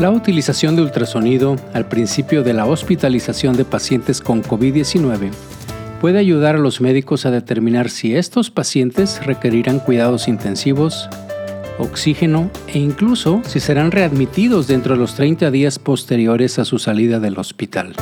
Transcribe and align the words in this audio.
La 0.00 0.10
utilización 0.10 0.76
de 0.76 0.82
ultrasonido 0.82 1.56
al 1.74 1.86
principio 1.86 2.42
de 2.42 2.54
la 2.54 2.64
hospitalización 2.64 3.54
de 3.54 3.66
pacientes 3.66 4.22
con 4.22 4.42
COVID-19 4.42 5.30
puede 6.00 6.18
ayudar 6.18 6.54
a 6.54 6.58
los 6.58 6.80
médicos 6.80 7.26
a 7.26 7.30
determinar 7.30 7.90
si 7.90 8.16
estos 8.16 8.50
pacientes 8.50 9.22
requerirán 9.26 9.78
cuidados 9.78 10.26
intensivos, 10.26 11.10
oxígeno 11.78 12.50
e 12.68 12.78
incluso 12.78 13.42
si 13.44 13.60
serán 13.60 13.90
readmitidos 13.90 14.66
dentro 14.66 14.94
de 14.94 15.00
los 15.00 15.16
30 15.16 15.50
días 15.50 15.78
posteriores 15.78 16.58
a 16.58 16.64
su 16.64 16.78
salida 16.78 17.20
del 17.20 17.38
hospital. 17.38 17.94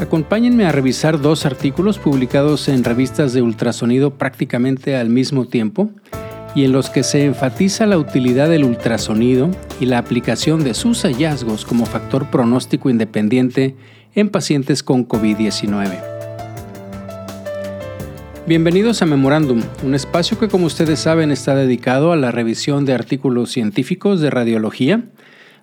Acompáñenme 0.00 0.66
a 0.66 0.72
revisar 0.72 1.20
dos 1.20 1.46
artículos 1.46 2.00
publicados 2.00 2.66
en 2.68 2.82
revistas 2.82 3.32
de 3.32 3.42
ultrasonido 3.42 4.10
prácticamente 4.10 4.96
al 4.96 5.08
mismo 5.08 5.46
tiempo 5.46 5.90
y 6.54 6.64
en 6.64 6.72
los 6.72 6.90
que 6.90 7.02
se 7.02 7.24
enfatiza 7.24 7.86
la 7.86 7.98
utilidad 7.98 8.48
del 8.48 8.64
ultrasonido 8.64 9.50
y 9.80 9.86
la 9.86 9.98
aplicación 9.98 10.62
de 10.62 10.74
sus 10.74 11.02
hallazgos 11.02 11.64
como 11.64 11.86
factor 11.86 12.30
pronóstico 12.30 12.90
independiente 12.90 13.74
en 14.14 14.28
pacientes 14.28 14.82
con 14.82 15.06
COVID-19. 15.08 16.14
Bienvenidos 18.46 19.00
a 19.00 19.06
Memorándum, 19.06 19.62
un 19.82 19.94
espacio 19.94 20.38
que 20.38 20.48
como 20.48 20.66
ustedes 20.66 21.00
saben 21.00 21.30
está 21.30 21.56
dedicado 21.56 22.12
a 22.12 22.16
la 22.16 22.30
revisión 22.30 22.84
de 22.84 22.92
artículos 22.92 23.50
científicos 23.50 24.20
de 24.20 24.28
radiología, 24.28 25.04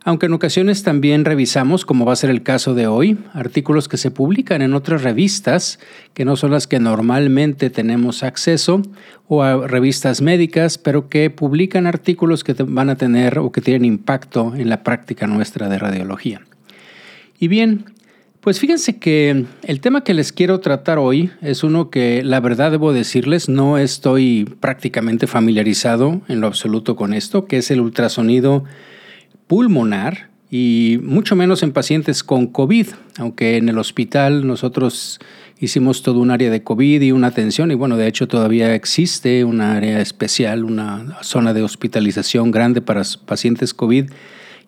aunque 0.04 0.26
en 0.26 0.34
ocasiones 0.34 0.82
también 0.84 1.26
revisamos, 1.26 1.86
como 1.86 2.06
va 2.06 2.14
a 2.14 2.16
ser 2.16 2.32
el 2.32 2.42
caso 2.42 2.74
de 2.74 2.88
hoy, 2.88 3.20
artículos 3.34 3.88
que 3.88 3.98
se 3.98 4.10
publican 4.10 4.62
en 4.62 4.74
otras 4.74 5.04
revistas 5.04 5.80
que 6.14 6.26
no 6.26 6.36
son 6.36 6.52
las 6.52 6.66
que 6.66 6.80
normalmente 6.80 7.70
tenemos 7.70 8.24
acceso, 8.24 8.82
o 9.28 9.44
a 9.44 9.68
revistas 9.68 10.22
médicas, 10.22 10.78
pero 10.78 11.08
que 11.08 11.30
publican 11.30 11.88
artículos 11.88 12.44
que 12.44 12.54
van 12.54 12.90
a 12.90 12.98
tener 12.98 13.40
o 13.40 13.52
que 13.52 13.62
tienen 13.62 13.86
impacto 13.86 14.54
en 14.56 14.70
la 14.70 14.84
práctica 14.84 15.28
nuestra 15.28 15.70
de 15.70 15.78
radiología. 15.78 16.42
Y 17.40 17.48
bien, 17.48 17.86
pues 18.42 18.60
fíjense 18.60 18.98
que 18.98 19.46
el 19.64 19.82
tema 19.82 20.04
que 20.04 20.16
les 20.16 20.32
quiero 20.34 20.60
tratar 20.62 20.98
hoy 20.98 21.30
es 21.42 21.64
uno 21.64 21.92
que 21.92 22.24
la 22.24 22.40
verdad 22.40 22.72
debo 22.72 22.92
decirles 22.92 23.50
no 23.50 23.78
estoy 23.78 24.52
prácticamente 24.60 25.28
familiarizado 25.28 26.22
en 26.28 26.42
lo 26.42 26.48
absoluto 26.48 26.96
con 26.96 27.14
esto, 27.14 27.46
que 27.46 27.58
es 27.58 27.70
el 27.70 27.80
ultrasonido 27.80 28.64
pulmonar 29.52 30.30
y 30.50 30.98
mucho 31.04 31.36
menos 31.36 31.62
en 31.62 31.74
pacientes 31.74 32.24
con 32.24 32.48
COVID, 32.48 32.88
aunque 33.18 33.58
en 33.58 33.68
el 33.68 33.78
hospital 33.80 34.48
nosotros 34.48 35.20
hicimos 35.60 36.04
todo 36.04 36.22
un 36.22 36.32
área 36.32 36.50
de 36.50 36.64
COVID 36.64 37.02
y 37.02 37.12
una 37.12 37.28
atención 37.28 37.70
y 37.70 37.76
bueno, 37.76 37.98
de 37.98 38.08
hecho 38.08 38.30
todavía 38.30 38.74
existe 38.74 39.44
una 39.44 39.76
área 39.76 40.00
especial, 40.00 40.64
una 40.64 41.18
zona 41.22 41.54
de 41.54 41.64
hospitalización 41.64 42.50
grande 42.50 42.80
para 42.80 43.02
pacientes 43.26 43.74
COVID 43.74 44.10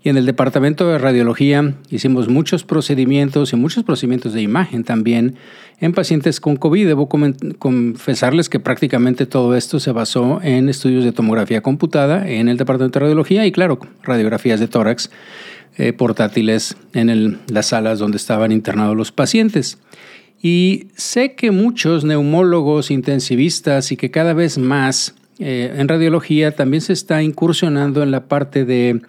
y 0.03 0.09
en 0.09 0.17
el 0.17 0.25
departamento 0.25 0.87
de 0.89 0.97
radiología 0.97 1.75
hicimos 1.89 2.27
muchos 2.27 2.65
procedimientos 2.65 3.53
y 3.53 3.55
muchos 3.55 3.85
procedimientos 3.85 4.33
de 4.33 4.41
imagen 4.41 4.83
también 4.83 5.35
en 5.79 5.93
pacientes 5.93 6.41
con 6.41 6.57
COVID. 6.57 6.87
Debo 6.87 7.07
confesarles 7.07 8.49
que 8.49 8.59
prácticamente 8.59 9.25
todo 9.25 9.55
esto 9.55 9.79
se 9.79 9.93
basó 9.93 10.41
en 10.43 10.67
estudios 10.67 11.05
de 11.05 11.13
tomografía 11.13 11.61
computada 11.61 12.29
en 12.29 12.49
el 12.49 12.57
departamento 12.57 12.99
de 12.99 13.05
radiología 13.05 13.45
y 13.45 13.53
claro, 13.53 13.79
radiografías 14.03 14.59
de 14.59 14.67
tórax 14.67 15.09
eh, 15.77 15.93
portátiles 15.93 16.75
en 16.93 17.39
las 17.47 17.67
salas 17.67 17.97
donde 17.97 18.17
estaban 18.17 18.51
internados 18.51 18.97
los 18.97 19.13
pacientes. 19.13 19.79
Y 20.41 20.87
sé 20.97 21.35
que 21.35 21.51
muchos 21.51 22.03
neumólogos 22.03 22.91
intensivistas 22.91 23.93
y 23.93 23.95
que 23.95 24.11
cada 24.11 24.33
vez 24.33 24.57
más 24.57 25.15
eh, 25.39 25.73
en 25.77 25.87
radiología 25.87 26.55
también 26.55 26.81
se 26.81 26.93
está 26.93 27.23
incursionando 27.23 28.03
en 28.03 28.11
la 28.11 28.27
parte 28.27 28.65
de 28.65 29.01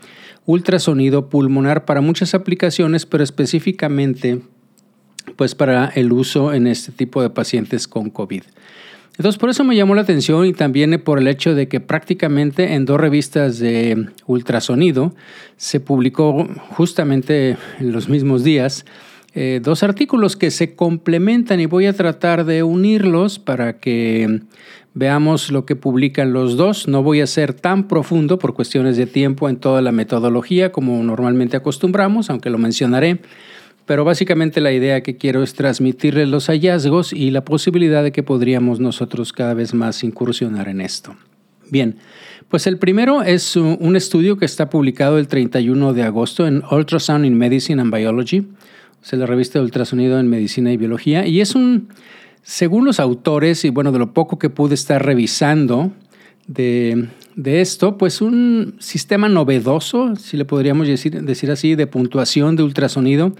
ultrasonido 0.46 1.28
pulmonar 1.28 1.84
para 1.84 2.00
muchas 2.00 2.34
aplicaciones, 2.34 3.06
pero 3.06 3.24
específicamente 3.24 4.40
pues 5.36 5.54
para 5.54 5.86
el 5.88 6.12
uso 6.12 6.52
en 6.52 6.66
este 6.66 6.92
tipo 6.92 7.22
de 7.22 7.30
pacientes 7.30 7.88
con 7.88 8.10
COVID. 8.10 8.42
Entonces 9.16 9.38
por 9.38 9.48
eso 9.48 9.62
me 9.64 9.76
llamó 9.76 9.94
la 9.94 10.02
atención 10.02 10.44
y 10.44 10.52
también 10.52 11.00
por 11.02 11.18
el 11.18 11.28
hecho 11.28 11.54
de 11.54 11.68
que 11.68 11.80
prácticamente 11.80 12.74
en 12.74 12.84
dos 12.84 13.00
revistas 13.00 13.58
de 13.58 14.08
ultrasonido 14.26 15.14
se 15.56 15.78
publicó 15.78 16.48
justamente 16.70 17.56
en 17.78 17.92
los 17.92 18.08
mismos 18.08 18.42
días 18.42 18.84
eh, 19.34 19.60
dos 19.60 19.82
artículos 19.82 20.36
que 20.36 20.52
se 20.52 20.76
complementan 20.76 21.58
y 21.58 21.66
voy 21.66 21.86
a 21.86 21.92
tratar 21.92 22.44
de 22.44 22.62
unirlos 22.62 23.40
para 23.40 23.78
que 23.78 24.42
veamos 24.94 25.50
lo 25.50 25.66
que 25.66 25.74
publican 25.74 26.32
los 26.32 26.56
dos. 26.56 26.86
No 26.86 27.02
voy 27.02 27.20
a 27.20 27.26
ser 27.26 27.52
tan 27.52 27.88
profundo 27.88 28.38
por 28.38 28.54
cuestiones 28.54 28.96
de 28.96 29.06
tiempo 29.06 29.48
en 29.48 29.56
toda 29.56 29.82
la 29.82 29.90
metodología 29.90 30.70
como 30.70 31.02
normalmente 31.02 31.56
acostumbramos, 31.56 32.30
aunque 32.30 32.48
lo 32.48 32.58
mencionaré. 32.58 33.20
Pero 33.86 34.04
básicamente 34.04 34.60
la 34.60 34.72
idea 34.72 35.02
que 35.02 35.16
quiero 35.16 35.42
es 35.42 35.52
transmitirles 35.54 36.28
los 36.28 36.46
hallazgos 36.46 37.12
y 37.12 37.32
la 37.32 37.44
posibilidad 37.44 38.04
de 38.04 38.12
que 38.12 38.22
podríamos 38.22 38.78
nosotros 38.78 39.32
cada 39.32 39.52
vez 39.52 39.74
más 39.74 40.04
incursionar 40.04 40.68
en 40.68 40.80
esto. 40.80 41.16
Bien, 41.70 41.96
pues 42.48 42.66
el 42.66 42.78
primero 42.78 43.22
es 43.22 43.56
un 43.56 43.96
estudio 43.96 44.36
que 44.36 44.44
está 44.44 44.70
publicado 44.70 45.18
el 45.18 45.26
31 45.26 45.92
de 45.92 46.02
agosto 46.02 46.46
en 46.46 46.62
Ultrasound 46.70 47.26
in 47.26 47.36
Medicine 47.36 47.82
and 47.82 47.92
Biology 47.92 48.46
es 49.12 49.18
la 49.18 49.26
revista 49.26 49.58
de 49.58 49.64
ultrasonido 49.64 50.18
en 50.18 50.28
medicina 50.28 50.72
y 50.72 50.76
biología, 50.76 51.26
y 51.26 51.40
es 51.40 51.54
un, 51.54 51.88
según 52.42 52.84
los 52.84 53.00
autores, 53.00 53.64
y 53.64 53.70
bueno, 53.70 53.92
de 53.92 53.98
lo 53.98 54.12
poco 54.12 54.38
que 54.38 54.50
pude 54.50 54.74
estar 54.74 55.04
revisando 55.04 55.92
de, 56.46 57.08
esto, 57.44 57.98
pues 57.98 58.20
un 58.20 58.76
sistema 58.78 59.28
novedoso, 59.28 60.16
si 60.16 60.36
le 60.36 60.44
podríamos 60.44 60.86
decir, 60.86 61.22
decir 61.22 61.50
así, 61.50 61.74
de 61.74 61.86
puntuación 61.86 62.56
de 62.56 62.62
ultrasonido, 62.62 63.34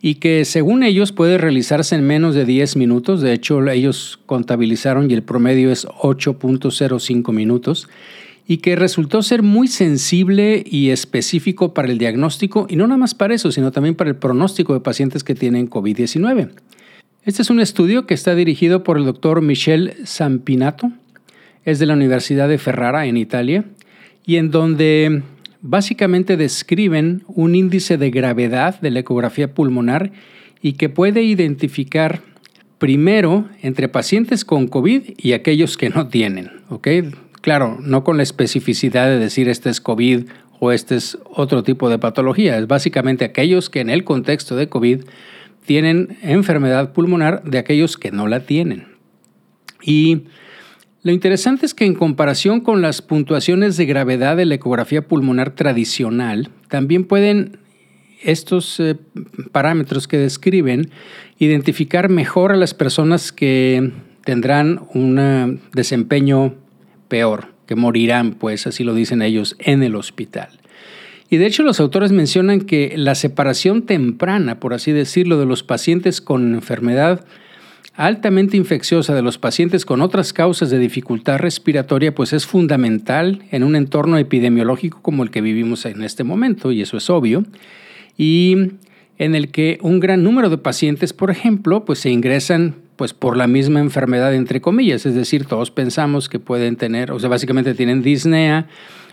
y 0.00 0.16
que 0.16 0.44
según 0.44 0.82
ellos 0.82 1.12
puede 1.12 1.38
realizarse 1.38 1.94
en 1.94 2.06
menos 2.06 2.34
de 2.34 2.44
10 2.44 2.76
minutos, 2.76 3.22
de 3.22 3.32
hecho 3.32 3.66
ellos 3.70 4.20
contabilizaron 4.26 5.10
y 5.10 5.14
el 5.14 5.22
promedio 5.22 5.72
es 5.72 5.86
8.05 5.86 7.32
minutos, 7.32 7.88
y 8.46 8.58
que 8.58 8.76
resultó 8.76 9.22
ser 9.22 9.42
muy 9.42 9.68
sensible 9.68 10.62
y 10.66 10.90
específico 10.90 11.72
para 11.72 11.90
el 11.90 11.98
diagnóstico 11.98 12.66
y 12.68 12.76
no 12.76 12.86
nada 12.86 12.98
más 12.98 13.14
para 13.14 13.34
eso, 13.34 13.50
sino 13.50 13.72
también 13.72 13.94
para 13.94 14.10
el 14.10 14.16
pronóstico 14.16 14.74
de 14.74 14.80
pacientes 14.80 15.24
que 15.24 15.34
tienen 15.34 15.70
COVID-19. 15.70 16.50
Este 17.24 17.40
es 17.40 17.48
un 17.48 17.60
estudio 17.60 18.06
que 18.06 18.12
está 18.12 18.34
dirigido 18.34 18.84
por 18.84 18.98
el 18.98 19.06
doctor 19.06 19.40
Michel 19.40 19.94
Sampinato, 20.04 20.92
es 21.64 21.78
de 21.78 21.86
la 21.86 21.94
Universidad 21.94 22.48
de 22.48 22.58
Ferrara 22.58 23.06
en 23.06 23.16
Italia, 23.16 23.64
y 24.26 24.36
en 24.36 24.50
donde 24.50 25.22
básicamente 25.62 26.36
describen 26.36 27.22
un 27.26 27.54
índice 27.54 27.96
de 27.96 28.10
gravedad 28.10 28.78
de 28.80 28.90
la 28.90 29.00
ecografía 29.00 29.54
pulmonar 29.54 30.12
y 30.60 30.74
que 30.74 30.90
puede 30.90 31.22
identificar 31.22 32.20
primero 32.76 33.48
entre 33.62 33.88
pacientes 33.88 34.44
con 34.44 34.68
COVID 34.68 35.14
y 35.16 35.32
aquellos 35.32 35.78
que 35.78 35.88
no 35.88 36.08
tienen. 36.08 36.50
Claro, 37.44 37.76
no 37.78 38.04
con 38.04 38.16
la 38.16 38.22
especificidad 38.22 39.06
de 39.06 39.18
decir 39.18 39.50
este 39.50 39.68
es 39.68 39.82
COVID 39.82 40.28
o 40.60 40.72
este 40.72 40.96
es 40.96 41.18
otro 41.26 41.62
tipo 41.62 41.90
de 41.90 41.98
patología. 41.98 42.56
Es 42.56 42.66
básicamente 42.66 43.26
aquellos 43.26 43.68
que 43.68 43.80
en 43.80 43.90
el 43.90 44.02
contexto 44.02 44.56
de 44.56 44.70
COVID 44.70 45.02
tienen 45.66 46.16
enfermedad 46.22 46.94
pulmonar 46.94 47.42
de 47.42 47.58
aquellos 47.58 47.98
que 47.98 48.10
no 48.10 48.28
la 48.28 48.46
tienen. 48.46 48.86
Y 49.82 50.22
lo 51.02 51.12
interesante 51.12 51.66
es 51.66 51.74
que 51.74 51.84
en 51.84 51.94
comparación 51.96 52.62
con 52.62 52.80
las 52.80 53.02
puntuaciones 53.02 53.76
de 53.76 53.84
gravedad 53.84 54.38
de 54.38 54.46
la 54.46 54.54
ecografía 54.54 55.06
pulmonar 55.06 55.50
tradicional, 55.50 56.48
también 56.68 57.04
pueden 57.04 57.58
estos 58.22 58.80
eh, 58.80 58.96
parámetros 59.52 60.08
que 60.08 60.16
describen 60.16 60.88
identificar 61.38 62.08
mejor 62.08 62.52
a 62.52 62.56
las 62.56 62.72
personas 62.72 63.32
que 63.32 63.92
tendrán 64.24 64.80
un 64.94 65.60
desempeño 65.74 66.63
peor, 67.14 67.54
que 67.68 67.76
morirán, 67.76 68.32
pues 68.32 68.66
así 68.66 68.82
lo 68.82 68.92
dicen 68.92 69.22
ellos, 69.22 69.54
en 69.60 69.84
el 69.84 69.94
hospital. 69.94 70.48
Y 71.30 71.36
de 71.36 71.46
hecho 71.46 71.62
los 71.62 71.78
autores 71.78 72.10
mencionan 72.10 72.62
que 72.62 72.94
la 72.96 73.14
separación 73.14 73.82
temprana, 73.82 74.58
por 74.58 74.74
así 74.74 74.90
decirlo, 74.90 75.38
de 75.38 75.46
los 75.46 75.62
pacientes 75.62 76.20
con 76.20 76.54
enfermedad 76.54 77.24
altamente 77.94 78.56
infecciosa 78.56 79.14
de 79.14 79.22
los 79.22 79.38
pacientes 79.38 79.86
con 79.86 80.02
otras 80.02 80.32
causas 80.32 80.70
de 80.70 80.80
dificultad 80.80 81.38
respiratoria, 81.38 82.12
pues 82.12 82.32
es 82.32 82.46
fundamental 82.46 83.44
en 83.52 83.62
un 83.62 83.76
entorno 83.76 84.18
epidemiológico 84.18 85.00
como 85.00 85.22
el 85.22 85.30
que 85.30 85.40
vivimos 85.40 85.86
en 85.86 86.02
este 86.02 86.24
momento, 86.24 86.72
y 86.72 86.82
eso 86.82 86.96
es 86.96 87.08
obvio, 87.10 87.44
y 88.18 88.72
en 89.18 89.36
el 89.36 89.52
que 89.52 89.78
un 89.82 90.00
gran 90.00 90.24
número 90.24 90.50
de 90.50 90.58
pacientes, 90.58 91.12
por 91.12 91.30
ejemplo, 91.30 91.84
pues 91.84 92.00
se 92.00 92.10
ingresan 92.10 92.74
pues 92.96 93.12
por 93.12 93.36
la 93.36 93.46
misma 93.46 93.80
enfermedad 93.80 94.34
entre 94.34 94.60
comillas, 94.60 95.06
es 95.06 95.14
decir, 95.14 95.46
todos 95.46 95.70
pensamos 95.70 96.28
que 96.28 96.38
pueden 96.38 96.76
tener, 96.76 97.12
o 97.12 97.18
sea, 97.18 97.28
básicamente 97.28 97.74
tienen 97.74 98.02
disnea 98.02 98.68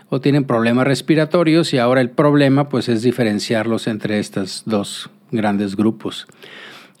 o 0.08 0.20
tienen 0.20 0.44
problemas 0.44 0.86
respiratorios 0.86 1.72
y 1.72 1.78
ahora 1.78 2.00
el 2.00 2.10
problema 2.10 2.68
pues 2.68 2.88
es 2.88 3.02
diferenciarlos 3.02 3.86
entre 3.86 4.18
estos 4.18 4.62
dos 4.66 5.10
grandes 5.30 5.74
grupos. 5.76 6.26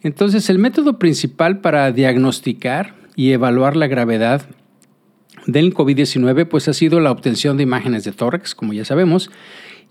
Entonces, 0.02 0.50
el 0.50 0.58
método 0.58 0.98
principal 0.98 1.60
para 1.60 1.92
diagnosticar 1.92 2.94
y 3.14 3.32
evaluar 3.32 3.76
la 3.76 3.86
gravedad 3.86 4.46
del 5.46 5.74
COVID-19 5.74 6.48
pues 6.48 6.68
ha 6.68 6.72
sido 6.72 7.00
la 7.00 7.10
obtención 7.10 7.56
de 7.56 7.62
imágenes 7.62 8.04
de 8.04 8.12
tórax, 8.12 8.54
como 8.54 8.72
ya 8.72 8.84
sabemos, 8.84 9.30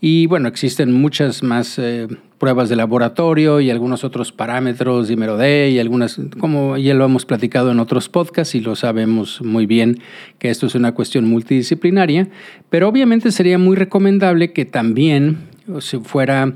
y 0.01 0.25
bueno, 0.25 0.47
existen 0.47 0.91
muchas 0.91 1.43
más 1.43 1.77
eh, 1.77 2.07
pruebas 2.41 2.69
de 2.69 2.75
laboratorio 2.75 3.59
y 3.59 3.69
algunos 3.69 4.03
otros 4.03 4.31
parámetros, 4.31 5.07
dímero 5.07 5.37
D 5.37 5.69
y 5.69 5.77
algunas, 5.77 6.19
como 6.39 6.75
ya 6.75 6.95
lo 6.95 7.05
hemos 7.05 7.23
platicado 7.23 7.69
en 7.69 7.79
otros 7.79 8.09
podcasts 8.09 8.55
y 8.55 8.61
lo 8.61 8.75
sabemos 8.75 9.43
muy 9.43 9.67
bien 9.67 9.99
que 10.39 10.49
esto 10.49 10.65
es 10.65 10.73
una 10.73 10.93
cuestión 10.93 11.29
multidisciplinaria, 11.29 12.29
pero 12.71 12.89
obviamente 12.89 13.31
sería 13.31 13.59
muy 13.59 13.75
recomendable 13.75 14.53
que 14.53 14.65
también 14.65 15.37
se 15.81 15.99
fuera 15.99 16.55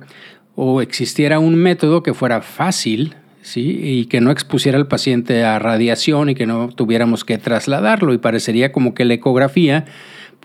o 0.56 0.82
existiera 0.82 1.38
un 1.38 1.54
método 1.54 2.02
que 2.02 2.16
fuera 2.16 2.42
fácil 2.42 3.14
¿sí? 3.44 3.80
y 3.80 4.06
que 4.06 4.22
no 4.22 4.32
expusiera 4.32 4.80
al 4.80 4.88
paciente 4.88 5.44
a 5.44 5.60
radiación 5.60 6.32
y 6.32 6.36
que 6.36 6.48
no 6.48 6.70
tuviéramos 6.70 7.24
que 7.24 7.38
trasladarlo 7.38 8.12
y 8.12 8.18
parecería 8.18 8.72
como 8.72 8.96
que 8.96 9.06
la 9.06 9.14
ecografía 9.14 9.86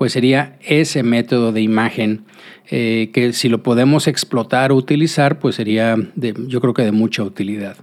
pues 0.01 0.15
sería 0.15 0.57
ese 0.63 1.03
método 1.03 1.53
de 1.53 1.61
imagen 1.61 2.25
eh, 2.71 3.11
que 3.13 3.35
si 3.35 3.51
lo 3.51 3.63
podemos 3.63 4.09
explotar 4.09 4.73
o 4.73 4.77
utilizar, 4.77 5.39
pues 5.39 5.57
sería 5.57 5.95
de, 6.15 6.35
yo 6.47 6.63
creo 6.63 6.73
que 6.73 6.85
de 6.85 6.91
mucha 6.91 7.23
utilidad. 7.23 7.77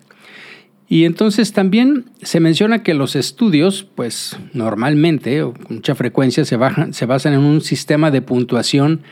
Y 0.88 1.06
entonces 1.06 1.54
también 1.54 2.06
se 2.24 2.40
menciona 2.40 2.82
que 2.82 2.96
los 2.96 3.16
estudios, 3.16 3.84
pues 3.94 4.36
normalmente 4.54 5.44
o 5.44 5.54
con 5.54 5.76
mucha 5.76 5.94
frecuencia 5.94 6.44
se, 6.44 6.58
se 6.90 7.06
basan 7.06 7.34
en 7.34 7.42
un 7.42 7.62
sistema 7.62 8.10
de 8.10 8.24
puntuación 8.24 9.04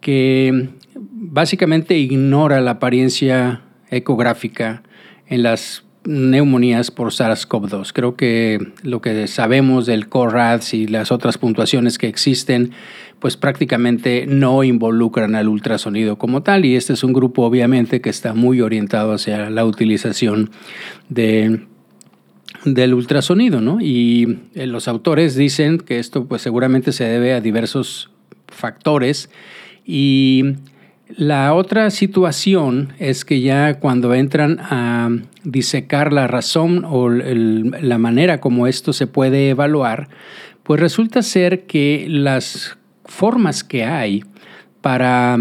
que 0.00 0.70
básicamente 0.94 1.98
ignora 1.98 2.62
la 2.62 2.70
apariencia 2.70 3.60
ecográfica 3.90 4.82
en 5.26 5.42
las 5.42 5.84
neumonías 6.04 6.90
por 6.90 7.12
SARS-CoV-2. 7.12 7.92
Creo 7.92 8.16
que 8.16 8.72
lo 8.82 9.00
que 9.00 9.26
sabemos 9.26 9.86
del 9.86 10.08
CORADS 10.08 10.74
y 10.74 10.86
las 10.86 11.12
otras 11.12 11.38
puntuaciones 11.38 11.98
que 11.98 12.08
existen, 12.08 12.72
pues 13.18 13.36
prácticamente 13.36 14.26
no 14.26 14.64
involucran 14.64 15.34
al 15.34 15.48
ultrasonido 15.48 16.16
como 16.16 16.42
tal 16.42 16.64
y 16.64 16.76
este 16.76 16.92
es 16.92 17.04
un 17.04 17.12
grupo 17.12 17.42
obviamente 17.42 18.00
que 18.00 18.10
está 18.10 18.32
muy 18.32 18.60
orientado 18.60 19.12
hacia 19.12 19.50
la 19.50 19.64
utilización 19.64 20.50
de 21.08 21.66
del 22.64 22.94
ultrasonido, 22.94 23.60
¿no? 23.60 23.80
Y 23.80 24.40
eh, 24.54 24.66
los 24.66 24.88
autores 24.88 25.36
dicen 25.36 25.78
que 25.78 25.98
esto 25.98 26.26
pues 26.26 26.42
seguramente 26.42 26.92
se 26.92 27.04
debe 27.04 27.32
a 27.32 27.40
diversos 27.40 28.10
factores 28.48 29.30
y 29.84 30.54
la 31.16 31.54
otra 31.54 31.90
situación 31.90 32.92
es 32.98 33.24
que 33.24 33.40
ya 33.40 33.80
cuando 33.80 34.14
entran 34.14 34.58
a 34.60 35.10
disecar 35.42 36.12
la 36.12 36.26
razón 36.26 36.84
o 36.86 37.08
la 37.08 37.98
manera 37.98 38.40
como 38.40 38.66
esto 38.66 38.92
se 38.92 39.06
puede 39.06 39.50
evaluar, 39.50 40.08
pues 40.62 40.80
resulta 40.80 41.22
ser 41.22 41.64
que 41.64 42.06
las 42.08 42.78
formas 43.04 43.64
que 43.64 43.84
hay 43.84 44.22
para 44.82 45.38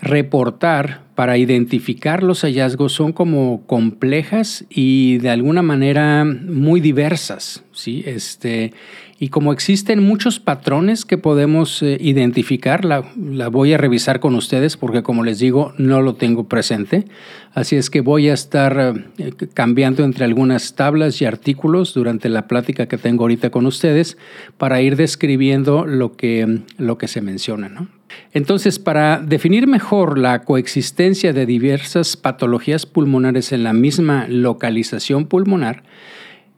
reportar, 0.00 1.02
para 1.14 1.36
identificar 1.36 2.22
los 2.22 2.42
hallazgos 2.42 2.92
son 2.92 3.12
como 3.12 3.66
complejas 3.66 4.64
y 4.70 5.18
de 5.18 5.30
alguna 5.30 5.62
manera 5.62 6.24
muy 6.24 6.80
diversas, 6.80 7.64
¿sí? 7.72 8.04
Este, 8.06 8.72
y 9.18 9.28
como 9.28 9.52
existen 9.52 10.02
muchos 10.02 10.40
patrones 10.40 11.06
que 11.06 11.16
podemos 11.16 11.82
eh, 11.82 11.96
identificar, 12.00 12.84
la, 12.84 13.00
voy 13.48 13.72
a 13.72 13.78
revisar 13.78 14.20
con 14.20 14.34
ustedes 14.34 14.76
porque 14.76 15.02
como 15.02 15.24
les 15.24 15.38
digo, 15.38 15.72
no 15.78 16.02
lo 16.02 16.16
tengo 16.16 16.48
presente. 16.48 17.06
Así 17.54 17.76
es 17.76 17.88
que 17.88 18.02
voy 18.02 18.28
a 18.28 18.34
estar 18.34 18.94
eh, 19.16 19.32
cambiando 19.54 20.04
entre 20.04 20.26
algunas 20.26 20.74
tablas 20.74 21.22
y 21.22 21.24
artículos 21.24 21.94
durante 21.94 22.28
la 22.28 22.46
plática 22.46 22.86
que 22.86 22.98
tengo 22.98 23.24
ahorita 23.24 23.48
con 23.50 23.64
ustedes 23.64 24.18
para 24.58 24.82
ir 24.82 24.96
describiendo 24.96 25.86
lo 25.86 26.14
que, 26.16 26.60
lo 26.76 26.98
que 26.98 27.08
se 27.08 27.22
menciona. 27.22 27.88
Entonces, 28.32 28.78
para 28.78 29.18
definir 29.18 29.66
mejor 29.66 30.18
la 30.18 30.42
coexistencia 30.42 31.32
de 31.32 31.46
diversas 31.46 32.16
patologías 32.16 32.84
pulmonares 32.84 33.52
en 33.52 33.64
la 33.64 33.72
misma 33.72 34.26
localización 34.28 35.26
pulmonar, 35.26 35.82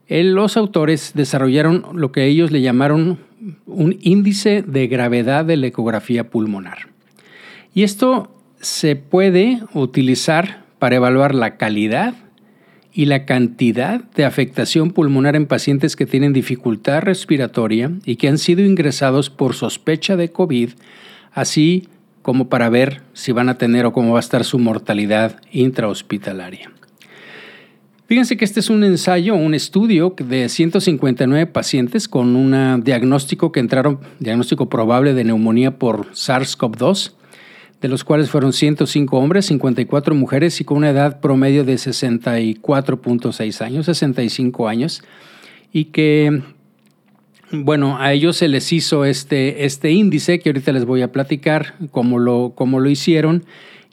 los 0.08 0.56
autores 0.56 1.12
desarrollaron 1.14 1.84
lo 1.94 2.12
que 2.12 2.25
ellos 2.25 2.50
le 2.50 2.62
llamaron 2.62 3.19
un 3.66 3.99
índice 4.00 4.62
de 4.62 4.87
gravedad 4.87 5.44
de 5.44 5.56
la 5.56 5.66
ecografía 5.66 6.31
pulmonar. 6.31 6.88
Y 7.75 7.82
esto 7.82 8.34
se 8.60 8.96
puede 8.96 9.60
utilizar 9.75 10.64
para 10.78 10.96
evaluar 10.96 11.34
la 11.34 11.56
calidad 11.56 12.14
y 12.93 13.05
la 13.05 13.26
cantidad 13.26 14.02
de 14.16 14.25
afectación 14.25 14.90
pulmonar 14.90 15.37
en 15.37 15.46
pacientes 15.46 15.94
que 15.94 16.06
tienen 16.06 16.32
dificultad 16.32 17.02
respiratoria 17.02 17.93
y 18.04 18.16
que 18.16 18.28
han 18.28 18.38
sido 18.38 18.64
ingresados 18.64 19.31
por 19.31 19.54
sospecha 19.54 20.16
de 20.16 20.32
COVID, 20.32 20.70
así 21.32 21.88
como 22.22 22.49
para 22.49 22.69
ver 22.69 23.02
si 23.12 23.32
van 23.32 23.49
a 23.49 23.58
tener 23.58 23.87
o 23.87 23.93
cómo 23.93 24.14
va 24.14 24.19
a 24.19 24.20
estar 24.20 24.44
su 24.44 24.58
mortalidad 24.58 25.40
intrahospitalaria. 25.52 26.72
Fíjense 28.08 28.38
que 28.38 28.46
este 28.46 28.60
es 28.60 28.70
un 28.70 28.84
ensayo, 28.84 29.34
un 29.34 29.52
estudio 29.52 30.14
de 30.19 30.49
159 30.49 31.44
pacientes 31.44 32.08
con 32.08 32.37
un 32.37 32.82
diagnóstico 32.82 33.52
que 33.52 33.60
entraron, 33.60 34.00
diagnóstico 34.19 34.70
probable 34.70 35.12
de 35.12 35.25
neumonía 35.25 35.78
por 35.78 36.06
SARS-CoV-2, 36.12 37.12
de 37.82 37.88
los 37.88 38.05
cuales 38.05 38.31
fueron 38.31 38.55
105 38.55 39.19
hombres, 39.19 39.44
54 39.44 40.14
mujeres 40.14 40.58
y 40.58 40.64
con 40.64 40.78
una 40.78 40.88
edad 40.88 41.20
promedio 41.20 41.64
de 41.64 41.75
64.6 41.75 43.60
años, 43.60 43.84
65 43.84 44.69
años, 44.69 45.02
y 45.70 45.84
que, 45.87 46.40
bueno, 47.52 47.99
a 47.99 48.14
ellos 48.14 48.38
se 48.38 48.49
les 48.49 48.72
hizo 48.72 49.04
este, 49.04 49.66
este 49.66 49.90
índice 49.90 50.38
que 50.38 50.49
ahorita 50.49 50.72
les 50.72 50.87
voy 50.87 51.02
a 51.02 51.12
platicar 51.12 51.75
cómo 51.90 52.19
lo, 52.19 52.54
cómo 52.54 52.81
lo 52.81 52.88
hicieron 52.88 53.44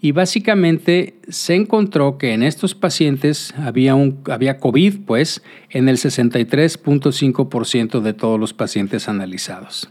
y 0.05 0.11
básicamente 0.11 1.15
se 1.29 1.55
encontró 1.55 2.19
que 2.19 2.33
en 2.33 2.43
estos 2.43 2.75
pacientes 2.75 3.55
había, 3.57 3.95
un, 3.95 4.19
había 4.29 4.59
COVID, 4.59 4.99
pues, 5.03 5.41
en 5.71 5.89
el 5.89 5.97
63.5% 5.97 8.01
de 8.01 8.13
todos 8.13 8.39
los 8.39 8.53
pacientes 8.53 9.09
analizados. 9.09 9.89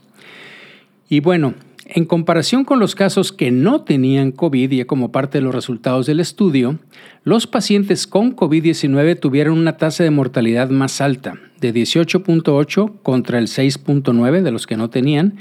Y 1.08 1.18
bueno, 1.18 1.54
en 1.86 2.04
comparación 2.04 2.64
con 2.64 2.78
los 2.78 2.94
casos 2.94 3.32
que 3.32 3.50
no 3.50 3.80
tenían 3.80 4.30
COVID 4.30 4.70
y 4.70 4.84
como 4.84 5.10
parte 5.10 5.38
de 5.38 5.42
los 5.42 5.52
resultados 5.52 6.06
del 6.06 6.20
estudio, 6.20 6.78
los 7.24 7.48
pacientes 7.48 8.06
con 8.06 8.36
COVID-19 8.36 9.18
tuvieron 9.18 9.58
una 9.58 9.78
tasa 9.78 10.04
de 10.04 10.10
mortalidad 10.10 10.70
más 10.70 11.00
alta, 11.00 11.40
de 11.60 11.74
18.8 11.74 13.02
contra 13.02 13.40
el 13.40 13.48
6.9 13.48 14.42
de 14.42 14.50
los 14.52 14.68
que 14.68 14.76
no 14.76 14.90
tenían, 14.90 15.38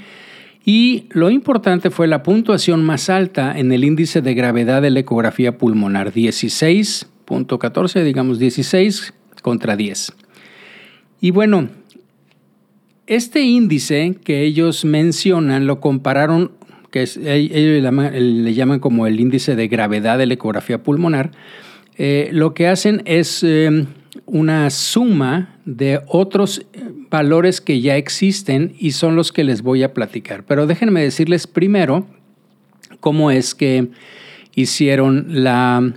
y 0.64 1.06
lo 1.10 1.28
importante 1.30 1.90
fue 1.90 2.06
la 2.06 2.22
puntuación 2.22 2.82
más 2.82 3.10
alta 3.10 3.58
en 3.58 3.70
el 3.72 3.84
índice 3.84 4.22
de 4.22 4.34
gravedad 4.34 4.80
de 4.80 4.90
la 4.90 5.00
ecografía 5.00 5.58
pulmonar, 5.58 6.12
16.14, 6.12 8.02
digamos 8.02 8.38
16 8.38 9.12
contra 9.42 9.76
10. 9.76 10.14
Y 11.20 11.30
bueno, 11.32 11.68
este 13.06 13.42
índice 13.42 14.16
que 14.24 14.42
ellos 14.42 14.86
mencionan 14.86 15.66
lo 15.66 15.80
compararon, 15.80 16.52
que 16.90 17.02
ellos 17.02 17.82
le 17.82 18.54
llaman, 18.54 18.80
como 18.80 19.06
el 19.06 19.20
índice 19.20 19.56
de 19.56 19.68
gravedad 19.68 20.16
de 20.16 20.26
la 20.26 20.34
ecografía 20.34 20.82
pulmonar, 20.82 21.32
eh, 21.98 22.30
lo 22.32 22.54
que 22.54 22.68
hacen 22.68 23.02
es 23.04 23.42
eh, 23.42 23.86
una 24.26 24.70
suma 24.70 25.56
de 25.64 26.00
otros 26.06 26.66
eh, 26.72 26.82
valores 27.10 27.60
que 27.60 27.80
ya 27.80 27.96
existen 27.96 28.74
y 28.78 28.92
son 28.92 29.16
los 29.16 29.32
que 29.32 29.44
les 29.44 29.62
voy 29.62 29.82
a 29.82 29.94
platicar. 29.94 30.44
Pero 30.44 30.66
déjenme 30.66 31.02
decirles 31.02 31.46
primero 31.46 32.06
cómo 33.00 33.30
es 33.30 33.54
que 33.54 33.88
hicieron 34.54 35.26
la... 35.28 35.94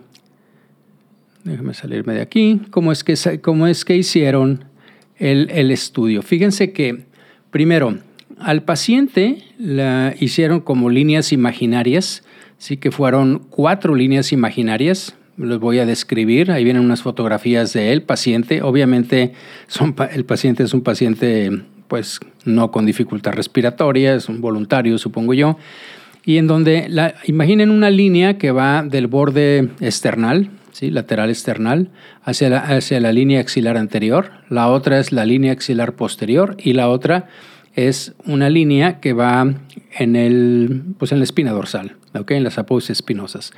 Déjenme 1.44 1.74
salirme 1.74 2.14
de 2.14 2.22
aquí. 2.22 2.62
Cómo 2.72 2.92
es 2.92 3.04
que, 3.04 3.16
cómo 3.42 3.68
es 3.68 3.86
que 3.86 3.96
hicieron 3.96 4.66
el, 5.18 5.50
el 5.52 5.72
estudio. 5.72 6.22
Fíjense 6.22 6.74
que, 6.74 7.06
primero, 7.52 8.00
al 8.40 8.64
paciente 8.64 9.44
la 9.58 10.14
hicieron 10.20 10.60
como 10.60 10.90
líneas 10.90 11.32
imaginarias, 11.32 12.24
sí 12.58 12.78
que 12.78 12.92
fueron 12.92 13.40
cuatro 13.50 13.96
líneas 13.96 14.34
imaginarias 14.34 15.16
los 15.38 15.60
voy 15.60 15.79
a 15.79 15.86
describir. 15.86 16.51
Ahí 16.51 16.63
vienen 16.63 16.84
unas 16.84 17.01
fotografías 17.01 17.74
de 17.74 17.94
él, 17.94 18.01
paciente. 18.01 18.62
Obviamente 18.62 19.34
son, 19.67 19.96
el 20.12 20.25
paciente 20.25 20.63
es 20.63 20.74
un 20.74 20.82
paciente 20.82 21.51
pues 21.88 22.20
no 22.44 22.72
con 22.72 22.86
dificultad 22.86 23.34
respiratoria, 23.34 24.15
es 24.15 24.27
un 24.29 24.41
voluntario, 24.41 24.98
supongo 24.98 25.34
yo. 25.34 25.58
Y 26.25 26.38
en 26.38 26.48
donde, 26.48 26.88
la, 26.89 27.15
imaginen 27.25 27.72
una 27.72 27.89
línea 27.89 28.38
que 28.38 28.51
va 28.51 28.84
del 28.84 29.08
borde 29.08 29.70
external, 29.79 30.50
¿sí? 30.74 30.91
lateral 30.91 31.29
external, 31.29 31.89
hacia 32.22 32.50
la, 32.50 32.60
hacia 32.60 33.00
la 33.00 33.13
línea 33.13 33.39
axilar 33.39 33.77
anterior. 33.77 34.32
La 34.50 34.67
otra 34.67 35.00
es 35.00 35.13
la 35.13 35.25
línea 35.25 35.53
axilar 35.53 35.94
posterior 35.94 36.58
y 36.60 36.74
la 36.74 36.89
otra 36.89 37.27
es 37.75 38.13
una 38.25 38.50
línea 38.50 39.00
que 39.00 39.13
va 39.13 39.53
en, 39.98 40.15
el, 40.15 40.82
pues 40.98 41.12
en 41.12 41.20
la 41.20 41.24
espina 41.24 41.51
dorsal, 41.51 41.96
en 42.28 42.44
las 42.44 42.58
apófisis 42.58 42.92
espinosas. 42.92 43.52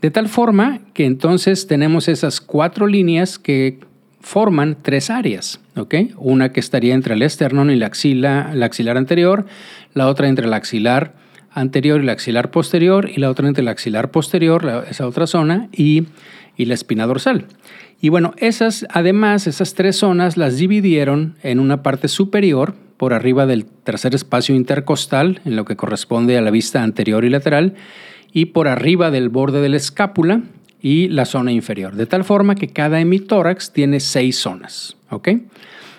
De 0.00 0.10
tal 0.10 0.28
forma 0.28 0.80
que 0.94 1.04
entonces 1.04 1.66
tenemos 1.66 2.08
esas 2.08 2.40
cuatro 2.40 2.86
líneas 2.86 3.38
que 3.38 3.80
forman 4.20 4.76
tres 4.80 5.10
áreas, 5.10 5.60
¿ok? 5.76 5.94
Una 6.16 6.52
que 6.52 6.60
estaría 6.60 6.94
entre 6.94 7.14
el 7.14 7.22
esternón 7.22 7.70
y 7.70 7.76
la, 7.76 7.86
axila, 7.86 8.52
la 8.54 8.66
axilar 8.66 8.96
anterior, 8.96 9.46
la 9.94 10.08
otra 10.08 10.28
entre 10.28 10.46
el 10.46 10.54
axilar 10.54 11.14
anterior 11.50 12.00
y 12.00 12.06
la 12.06 12.12
axilar 12.12 12.50
posterior, 12.50 13.10
y 13.10 13.20
la 13.20 13.30
otra 13.30 13.48
entre 13.48 13.62
el 13.62 13.68
axilar 13.68 14.10
posterior, 14.10 14.86
esa 14.88 15.06
otra 15.06 15.26
zona, 15.26 15.68
y, 15.72 16.04
y 16.56 16.64
la 16.66 16.74
espina 16.74 17.06
dorsal. 17.06 17.46
Y 18.00 18.08
bueno, 18.08 18.32
esas, 18.38 18.86
además, 18.90 19.46
esas 19.46 19.74
tres 19.74 19.96
zonas 19.96 20.36
las 20.36 20.56
dividieron 20.56 21.36
en 21.42 21.60
una 21.60 21.82
parte 21.82 22.08
superior, 22.08 22.74
por 23.02 23.14
arriba 23.14 23.46
del 23.46 23.64
tercer 23.64 24.14
espacio 24.14 24.54
intercostal, 24.54 25.40
en 25.44 25.56
lo 25.56 25.64
que 25.64 25.74
corresponde 25.74 26.38
a 26.38 26.40
la 26.40 26.52
vista 26.52 26.84
anterior 26.84 27.24
y 27.24 27.30
lateral, 27.30 27.74
y 28.32 28.44
por 28.44 28.68
arriba 28.68 29.10
del 29.10 29.28
borde 29.28 29.60
de 29.60 29.68
la 29.68 29.76
escápula 29.76 30.42
y 30.80 31.08
la 31.08 31.24
zona 31.24 31.50
inferior, 31.50 31.96
de 31.96 32.06
tal 32.06 32.22
forma 32.22 32.54
que 32.54 32.68
cada 32.68 33.00
hemitórax 33.00 33.72
tiene 33.72 33.98
seis 33.98 34.36
zonas, 34.36 34.96
¿ok? 35.10 35.30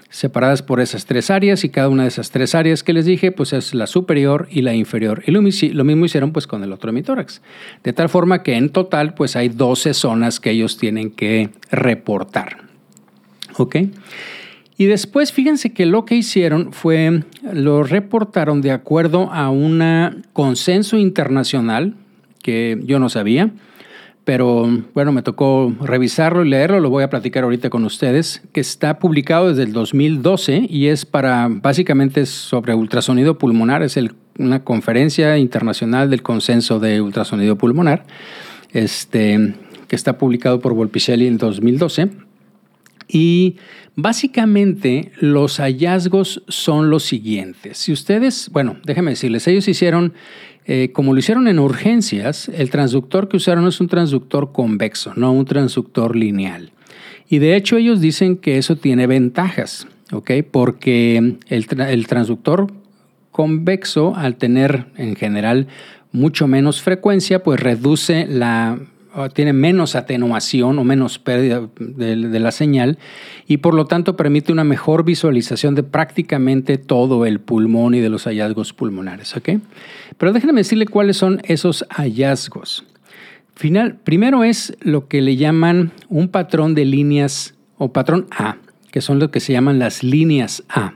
Separadas 0.09 0.61
por 0.61 0.79
esas 0.79 1.05
tres 1.05 1.29
áreas 1.29 1.65
y 1.65 1.69
cada 1.69 1.89
una 1.89 2.03
de 2.03 2.07
esas 2.07 2.31
tres 2.31 2.55
áreas 2.55 2.83
que 2.83 2.93
les 2.93 3.03
dije, 3.03 3.33
pues 3.33 3.51
es 3.51 3.73
la 3.73 3.85
superior 3.85 4.47
y 4.49 4.61
la 4.61 4.73
inferior. 4.73 5.23
Y 5.27 5.31
lo, 5.31 5.41
mismo 5.41 6.05
hicieron 6.05 6.31
pues 6.31 6.47
con 6.47 6.63
el 6.63 6.71
otro 6.71 6.91
hemitórax. 6.91 7.41
De 7.83 7.91
tal 7.91 8.07
forma 8.07 8.43
que 8.43 8.55
en 8.55 8.69
total 8.69 9.13
pues 9.13 9.35
hay 9.35 9.49
12 9.49 9.93
zonas 9.93 10.39
que 10.39 10.51
ellos 10.51 10.77
tienen 10.77 11.11
que 11.11 11.49
reportar, 11.69 12.59
¿ok? 13.57 13.75
Y 14.77 14.85
después 14.85 15.31
fíjense 15.31 15.71
que 15.71 15.85
lo 15.85 16.05
que 16.05 16.15
hicieron 16.15 16.73
fue, 16.73 17.23
lo 17.51 17.83
reportaron 17.83 18.61
de 18.61 18.71
acuerdo 18.71 19.31
a 19.31 19.49
un 19.49 20.23
consenso 20.33 20.97
internacional 20.97 21.93
que 22.41 22.79
yo 22.83 22.99
no 22.99 23.09
sabía, 23.09 23.51
pero 24.25 24.69
bueno, 24.93 25.11
me 25.11 25.21
tocó 25.21 25.73
revisarlo 25.81 26.45
y 26.45 26.49
leerlo, 26.49 26.79
lo 26.79 26.89
voy 26.89 27.03
a 27.03 27.09
platicar 27.09 27.43
ahorita 27.43 27.69
con 27.69 27.83
ustedes, 27.83 28.41
que 28.53 28.61
está 28.61 28.99
publicado 28.99 29.49
desde 29.49 29.63
el 29.63 29.73
2012 29.73 30.67
y 30.69 30.87
es 30.87 31.05
para, 31.05 31.49
básicamente 31.49 32.25
sobre 32.25 32.73
ultrasonido 32.73 33.37
pulmonar, 33.37 33.83
es 33.83 33.99
una 34.39 34.63
conferencia 34.63 35.37
internacional 35.37 36.09
del 36.09 36.23
consenso 36.23 36.79
de 36.79 37.01
ultrasonido 37.01 37.57
pulmonar, 37.57 38.05
este, 38.71 39.55
que 39.87 39.95
está 39.95 40.17
publicado 40.17 40.61
por 40.61 40.73
Volpicelli 40.73 41.27
en 41.27 41.37
2012. 41.37 42.09
Y 43.07 43.57
básicamente 43.95 45.11
los 45.19 45.57
hallazgos 45.57 46.43
son 46.47 46.89
los 46.89 47.03
siguientes. 47.03 47.77
Si 47.77 47.91
ustedes, 47.91 48.49
bueno, 48.51 48.77
déjenme 48.85 49.11
decirles, 49.11 49.47
ellos 49.47 49.67
hicieron, 49.67 50.13
eh, 50.65 50.89
como 50.93 51.13
lo 51.13 51.19
hicieron 51.19 51.47
en 51.47 51.59
urgencias, 51.59 52.49
el 52.49 52.69
transductor 52.69 53.27
que 53.27 53.37
usaron 53.37 53.67
es 53.67 53.79
un 53.81 53.87
transductor 53.87 54.51
convexo, 54.51 55.13
no 55.15 55.31
un 55.31 55.45
transductor 55.45 56.15
lineal. 56.15 56.71
Y 57.29 57.39
de 57.39 57.55
hecho 57.55 57.77
ellos 57.77 58.01
dicen 58.01 58.37
que 58.37 58.57
eso 58.57 58.75
tiene 58.75 59.07
ventajas, 59.07 59.87
¿ok? 60.11 60.31
Porque 60.51 61.37
el, 61.47 61.67
el 61.87 62.07
transductor 62.07 62.67
convexo, 63.31 64.15
al 64.15 64.35
tener 64.35 64.85
en 64.97 65.15
general 65.15 65.67
mucho 66.11 66.47
menos 66.47 66.81
frecuencia, 66.81 67.43
pues 67.43 67.59
reduce 67.59 68.27
la 68.27 68.79
tiene 69.33 69.53
menos 69.53 69.95
atenuación 69.95 70.79
o 70.79 70.83
menos 70.83 71.19
pérdida 71.19 71.69
de, 71.79 72.15
la 72.15 72.51
señal 72.51 72.97
y 73.47 73.57
por 73.57 73.73
lo 73.73 73.85
tanto 73.85 74.15
permite 74.15 74.51
una 74.51 74.63
mejor 74.63 75.03
visualización 75.03 75.75
de 75.75 75.83
prácticamente 75.83 76.77
todo 76.77 77.25
el 77.25 77.39
pulmón 77.39 77.95
y 77.95 77.99
de 77.99 78.09
los 78.09 78.25
hallazgos 78.25 78.73
pulmonares. 78.73 79.33
Pero 80.17 80.33
déjenme 80.33 80.61
decirle 80.61 80.85
cuáles 80.85 81.17
son 81.17 81.41
esos 81.43 81.85
hallazgos. 81.89 82.85
Final, 83.55 83.97
primero 84.03 84.43
es 84.43 84.75
lo 84.81 85.07
que 85.07 85.21
le 85.21 85.35
llaman 85.35 85.91
un 86.09 86.29
patrón 86.29 86.73
de 86.73 86.85
líneas 86.85 87.53
o 87.77 87.93
patrón 87.93 88.25
A, 88.31 88.57
que 88.91 89.01
son 89.01 89.19
lo 89.19 89.29
que 89.29 89.39
se 89.39 89.53
llaman 89.53 89.79
las 89.79 90.03
líneas 90.03 90.63
A. 90.69 90.93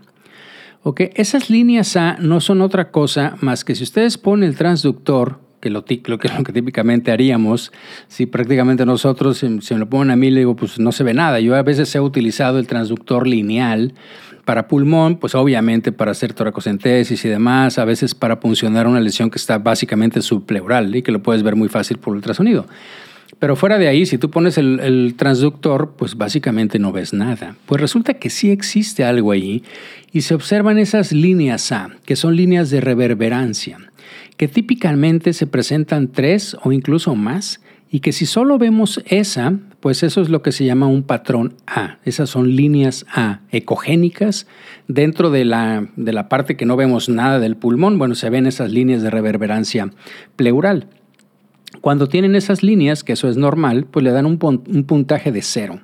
Esas 1.15 1.49
líneas 1.49 1.97
A 1.97 2.17
no 2.19 2.39
son 2.39 2.61
otra 2.61 2.91
cosa 2.91 3.35
más 3.41 3.65
que 3.65 3.75
si 3.75 3.83
ustedes 3.83 4.17
ponen 4.17 4.49
el 4.49 4.55
transductor 4.55 5.39
que 5.59 5.69
lo, 5.69 5.85
que 5.85 6.01
lo 6.07 6.17
que 6.17 6.53
típicamente 6.53 7.11
haríamos, 7.11 7.71
si 8.07 8.25
prácticamente 8.25 8.85
nosotros, 8.85 9.37
si, 9.37 9.47
me 9.47 9.79
lo 9.79 9.89
ponen 9.89 10.11
a 10.11 10.15
mí, 10.15 10.29
le 10.29 10.39
digo, 10.39 10.55
pues 10.55 10.79
no 10.79 10.91
se 10.91 11.03
ve 11.03 11.13
nada. 11.13 11.39
Yo 11.39 11.55
a 11.55 11.63
veces 11.63 11.93
he 11.95 11.99
utilizado 11.99 12.59
el 12.59 12.67
transductor 12.67 13.27
lineal 13.27 13.93
para 14.45 14.67
pulmón, 14.67 15.17
pues 15.17 15.35
obviamente 15.35 15.91
para 15.91 16.11
hacer 16.11 16.33
toracocentesis 16.33 17.25
y 17.25 17.29
demás, 17.29 17.77
a 17.79 17.85
veces 17.85 18.15
para 18.15 18.37
funcionar 18.37 18.87
una 18.87 19.01
lesión 19.01 19.29
que 19.29 19.37
está 19.37 19.57
básicamente 19.57 20.21
subpleural 20.21 20.95
y 20.95 21.01
que 21.01 21.11
lo 21.11 21.21
puedes 21.21 21.43
ver 21.43 21.55
muy 21.55 21.67
fácil 21.67 21.97
por 21.97 22.15
ultrasonido. 22.15 22.65
Pero 23.39 23.57
fuera 23.57 23.77
de 23.77 23.89
ahí, 23.89 24.05
si 24.05 24.17
tú 24.17 24.31
pones 24.31 24.57
el, 24.57 24.79
el, 24.79 25.15
transductor, 25.15 25.93
pues 25.97 26.15
básicamente 26.15 26.79
no 26.79 26.93
ves 26.93 27.13
nada. 27.13 27.55
Pues 27.65 27.81
resulta 27.81 28.13
que 28.15 28.29
sí 28.29 28.49
existe 28.49 29.03
algo 29.03 29.31
ahí 29.31 29.63
y 30.13 30.21
se 30.21 30.33
observan 30.33 30.79
esas 30.79 31.11
líneas 31.11 31.71
A, 31.73 31.89
que 32.05 32.15
son 32.15 32.37
líneas 32.37 32.69
de 32.69 32.79
reverberancia 32.79 33.77
que 34.37 34.47
típicamente 34.47 35.33
se 35.33 35.47
presentan 35.47 36.11
tres 36.11 36.55
o 36.63 36.71
incluso 36.71 37.15
más 37.15 37.59
y 37.89 38.01
que 38.01 38.11
si 38.11 38.25
solo 38.25 38.57
vemos 38.57 39.01
esa, 39.05 39.53
pues 39.79 40.03
eso 40.03 40.21
es 40.21 40.29
lo 40.29 40.41
que 40.41 40.51
se 40.51 40.65
llama 40.65 40.87
un 40.87 41.03
patrón 41.03 41.55
A. 41.65 41.99
Esas 42.03 42.29
son 42.29 42.55
líneas 42.55 43.05
A 43.13 43.41
ecogénicas. 43.51 44.45
Dentro 44.87 45.31
de 45.31 45.45
la, 45.45 45.87
de 45.95 46.13
la 46.13 46.27
parte 46.29 46.57
que 46.57 46.65
no 46.65 46.75
vemos 46.75 47.09
nada 47.09 47.39
del 47.39 47.55
pulmón, 47.55 47.97
bueno, 47.97 48.15
se 48.15 48.29
ven 48.29 48.45
esas 48.45 48.71
líneas 48.71 49.01
de 49.01 49.09
reverberancia 49.09 49.89
pleural. 50.35 50.87
Cuando 51.81 52.07
tienen 52.07 52.35
esas 52.35 52.61
líneas, 52.61 53.03
que 53.03 53.13
eso 53.13 53.29
es 53.29 53.37
normal, 53.37 53.85
pues 53.89 54.03
le 54.03 54.11
dan 54.11 54.25
un, 54.25 54.37
un 54.41 54.83
puntaje 54.83 55.31
de 55.31 55.41
cero. 55.41 55.79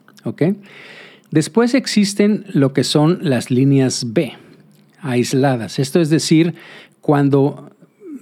Después 1.31 1.73
existen 1.73 2.45
lo 2.53 2.73
que 2.73 2.83
son 2.83 3.19
las 3.21 3.49
líneas 3.49 4.13
B, 4.13 4.33
aisladas. 5.01 5.79
Esto 5.79 5.99
es 5.99 6.09
decir, 6.09 6.55
cuando 7.01 7.72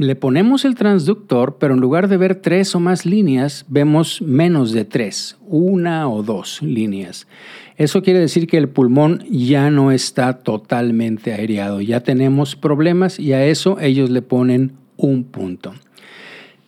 le 0.01 0.15
ponemos 0.15 0.65
el 0.65 0.75
transductor, 0.75 1.57
pero 1.59 1.73
en 1.73 1.79
lugar 1.79 2.07
de 2.07 2.17
ver 2.17 2.35
tres 2.35 2.75
o 2.75 2.79
más 2.79 3.05
líneas, 3.05 3.65
vemos 3.67 4.21
menos 4.21 4.71
de 4.71 4.85
tres, 4.85 5.37
una 5.47 6.09
o 6.09 6.23
dos 6.23 6.61
líneas. 6.61 7.27
Eso 7.77 8.01
quiere 8.01 8.19
decir 8.19 8.47
que 8.47 8.57
el 8.57 8.69
pulmón 8.69 9.23
ya 9.29 9.69
no 9.69 9.91
está 9.91 10.39
totalmente 10.39 11.33
aireado, 11.33 11.81
ya 11.81 12.01
tenemos 12.01 12.55
problemas 12.55 13.19
y 13.19 13.33
a 13.33 13.45
eso 13.45 13.79
ellos 13.79 14.09
le 14.09 14.21
ponen 14.21 14.73
un 14.97 15.23
punto. 15.23 15.73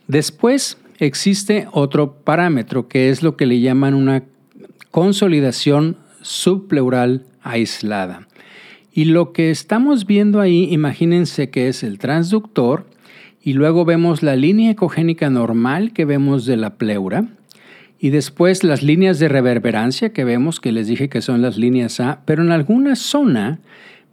Después 0.08 0.78
existe 1.00 1.68
otro 1.72 2.14
parámetro 2.24 2.88
que 2.88 3.10
es 3.10 3.24
lo 3.24 3.36
que 3.36 3.46
le 3.46 3.60
llaman 3.62 3.94
una 3.94 4.24
consolidación 4.92 5.98
subpleural 6.22 7.26
aislada. 7.42 8.28
Y 8.92 9.06
lo 9.06 9.34
que 9.34 9.50
estamos 9.50 10.06
viendo 10.06 10.40
ahí, 10.40 10.68
imagínense 10.72 11.50
que 11.50 11.68
es 11.68 11.84
el 11.84 11.98
transductor 11.98 12.86
y 13.44 13.54
luego 13.54 13.84
vemos 13.84 14.24
la 14.24 14.36
línea 14.36 14.72
ecogénica 14.72 15.30
normal 15.30 15.92
que 15.92 16.06
vemos 16.06 16.46
de 16.46 16.56
la 16.56 16.76
pleura 16.76 17.26
y 18.00 18.10
después 18.10 18.64
las 18.64 18.84
líneas 18.84 19.20
de 19.20 19.28
reverberancia 19.28 20.12
que 20.12 20.24
vemos, 20.24 20.60
que 20.60 20.72
les 20.72 20.88
dije 20.88 21.10
que 21.10 21.22
son 21.22 21.42
las 21.42 21.58
líneas 21.58 22.00
A, 22.00 22.22
pero 22.26 22.44
en 22.44 22.52
alguna 22.52 22.96
zona 22.96 23.60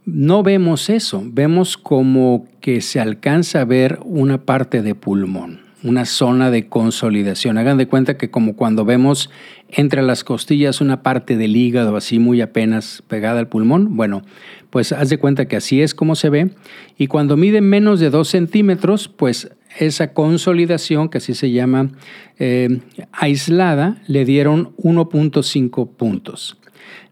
no 0.05 0.43
vemos 0.43 0.89
eso, 0.89 1.23
vemos 1.25 1.77
como 1.77 2.47
que 2.59 2.81
se 2.81 2.99
alcanza 2.99 3.61
a 3.61 3.65
ver 3.65 3.99
una 4.03 4.39
parte 4.39 4.81
de 4.81 4.95
pulmón, 4.95 5.59
una 5.83 6.05
zona 6.05 6.51
de 6.51 6.67
consolidación. 6.67 7.57
Hagan 7.57 7.77
de 7.77 7.87
cuenta 7.87 8.17
que 8.17 8.29
como 8.29 8.55
cuando 8.55 8.85
vemos 8.85 9.29
entre 9.69 10.01
las 10.01 10.23
costillas 10.23 10.81
una 10.81 11.01
parte 11.01 11.37
del 11.37 11.55
hígado 11.55 11.95
así 11.95 12.19
muy 12.19 12.41
apenas 12.41 13.03
pegada 13.07 13.39
al 13.39 13.47
pulmón, 13.47 13.95
bueno, 13.95 14.21
pues 14.69 14.91
haz 14.91 15.09
de 15.09 15.17
cuenta 15.17 15.47
que 15.47 15.55
así 15.55 15.81
es 15.81 15.95
como 15.95 16.15
se 16.15 16.29
ve. 16.29 16.51
Y 16.97 17.07
cuando 17.07 17.37
mide 17.37 17.61
menos 17.61 17.99
de 17.99 18.09
2 18.09 18.27
centímetros, 18.27 19.07
pues 19.07 19.51
esa 19.79 20.13
consolidación, 20.13 21.09
que 21.09 21.17
así 21.17 21.33
se 21.33 21.51
llama 21.51 21.91
eh, 22.39 22.79
aislada, 23.11 24.01
le 24.07 24.25
dieron 24.25 24.75
1.5 24.77 25.89
puntos. 25.95 26.57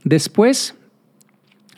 Después 0.03 0.75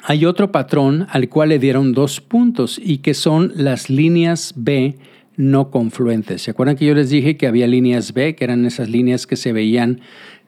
hay 0.03 0.25
otro 0.25 0.51
patrón 0.51 1.07
al 1.10 1.29
cual 1.29 1.50
le 1.50 1.60
dieron 1.60 1.93
dos 1.93 2.21
puntos 2.21 2.79
y 2.83 3.00
que 3.00 3.13
son 3.13 3.53
las 3.55 3.89
líneas 3.89 4.53
B 4.55 4.98
no 5.41 5.71
confluentes. 5.71 6.43
¿Se 6.43 6.51
acuerdan 6.51 6.75
que 6.75 6.86
yo 6.86 6.93
les 6.93 7.10
dije 7.10 7.36
que 7.36 7.48
había 7.48 7.65
líneas 7.65 8.13
B, 8.13 8.36
que 8.36 8.43
eran 8.43 8.63
esas 8.65 8.89
líneas 8.89 9.25
que 9.25 9.36
se 9.36 9.51
veían 9.51 10.01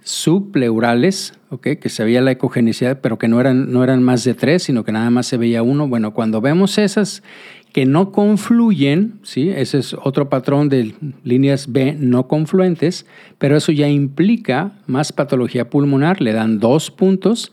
subpleurales, 0.03 1.33
¿okay? 1.49 1.77
que 1.77 1.89
se 1.89 2.03
veía 2.03 2.21
la 2.21 2.31
ecogenicidad, 2.31 3.01
pero 3.01 3.17
que 3.17 3.27
no 3.27 3.41
eran, 3.41 3.71
no 3.71 3.83
eran 3.83 4.03
más 4.03 4.23
de 4.23 4.35
tres, 4.35 4.63
sino 4.63 4.83
que 4.83 4.91
nada 4.91 5.09
más 5.09 5.25
se 5.25 5.37
veía 5.37 5.63
uno. 5.63 5.87
Bueno, 5.87 6.13
cuando 6.13 6.41
vemos 6.41 6.77
esas 6.77 7.23
que 7.71 7.87
no 7.87 8.11
confluyen, 8.11 9.19
¿sí? 9.23 9.49
ese 9.49 9.79
es 9.79 9.95
otro 9.95 10.29
patrón 10.29 10.69
de 10.69 10.93
líneas 11.23 11.71
B 11.71 11.95
no 11.97 12.27
confluentes, 12.27 13.07
pero 13.39 13.57
eso 13.57 13.71
ya 13.71 13.89
implica 13.89 14.73
más 14.85 15.11
patología 15.11 15.71
pulmonar, 15.71 16.21
le 16.21 16.33
dan 16.33 16.59
dos 16.59 16.91
puntos. 16.91 17.51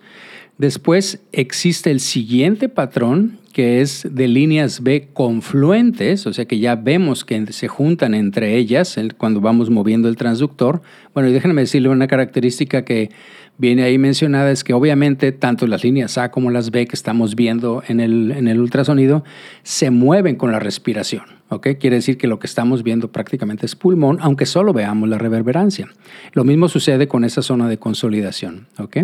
Después 0.58 1.22
existe 1.32 1.90
el 1.90 2.00
siguiente 2.00 2.68
patrón, 2.68 3.39
que 3.52 3.80
es 3.80 4.06
de 4.10 4.28
líneas 4.28 4.82
B 4.82 5.08
confluentes, 5.12 6.26
o 6.26 6.32
sea 6.32 6.44
que 6.44 6.58
ya 6.58 6.76
vemos 6.76 7.24
que 7.24 7.52
se 7.52 7.68
juntan 7.68 8.14
entre 8.14 8.56
ellas 8.56 8.96
cuando 9.18 9.40
vamos 9.40 9.70
moviendo 9.70 10.08
el 10.08 10.16
transductor. 10.16 10.82
Bueno, 11.14 11.28
y 11.28 11.32
déjenme 11.32 11.62
decirle 11.62 11.88
una 11.88 12.06
característica 12.06 12.84
que 12.84 13.10
viene 13.58 13.82
ahí 13.82 13.98
mencionada, 13.98 14.50
es 14.50 14.64
que 14.64 14.72
obviamente 14.72 15.32
tanto 15.32 15.66
las 15.66 15.84
líneas 15.84 16.16
A 16.16 16.30
como 16.30 16.50
las 16.50 16.70
B 16.70 16.86
que 16.86 16.94
estamos 16.94 17.34
viendo 17.34 17.82
en 17.88 18.00
el, 18.00 18.30
en 18.30 18.48
el 18.48 18.60
ultrasonido 18.60 19.24
se 19.64 19.90
mueven 19.90 20.36
con 20.36 20.52
la 20.52 20.60
respiración. 20.60 21.24
¿ok? 21.50 21.68
Quiere 21.78 21.96
decir 21.96 22.16
que 22.16 22.26
lo 22.26 22.38
que 22.38 22.46
estamos 22.46 22.82
viendo 22.82 23.12
prácticamente 23.12 23.66
es 23.66 23.76
pulmón, 23.76 24.18
aunque 24.22 24.46
solo 24.46 24.72
veamos 24.72 25.08
la 25.08 25.18
reverberancia. 25.18 25.88
Lo 26.32 26.44
mismo 26.44 26.68
sucede 26.68 27.08
con 27.08 27.24
esa 27.24 27.42
zona 27.42 27.68
de 27.68 27.78
consolidación. 27.78 28.68
¿ok? 28.78 28.98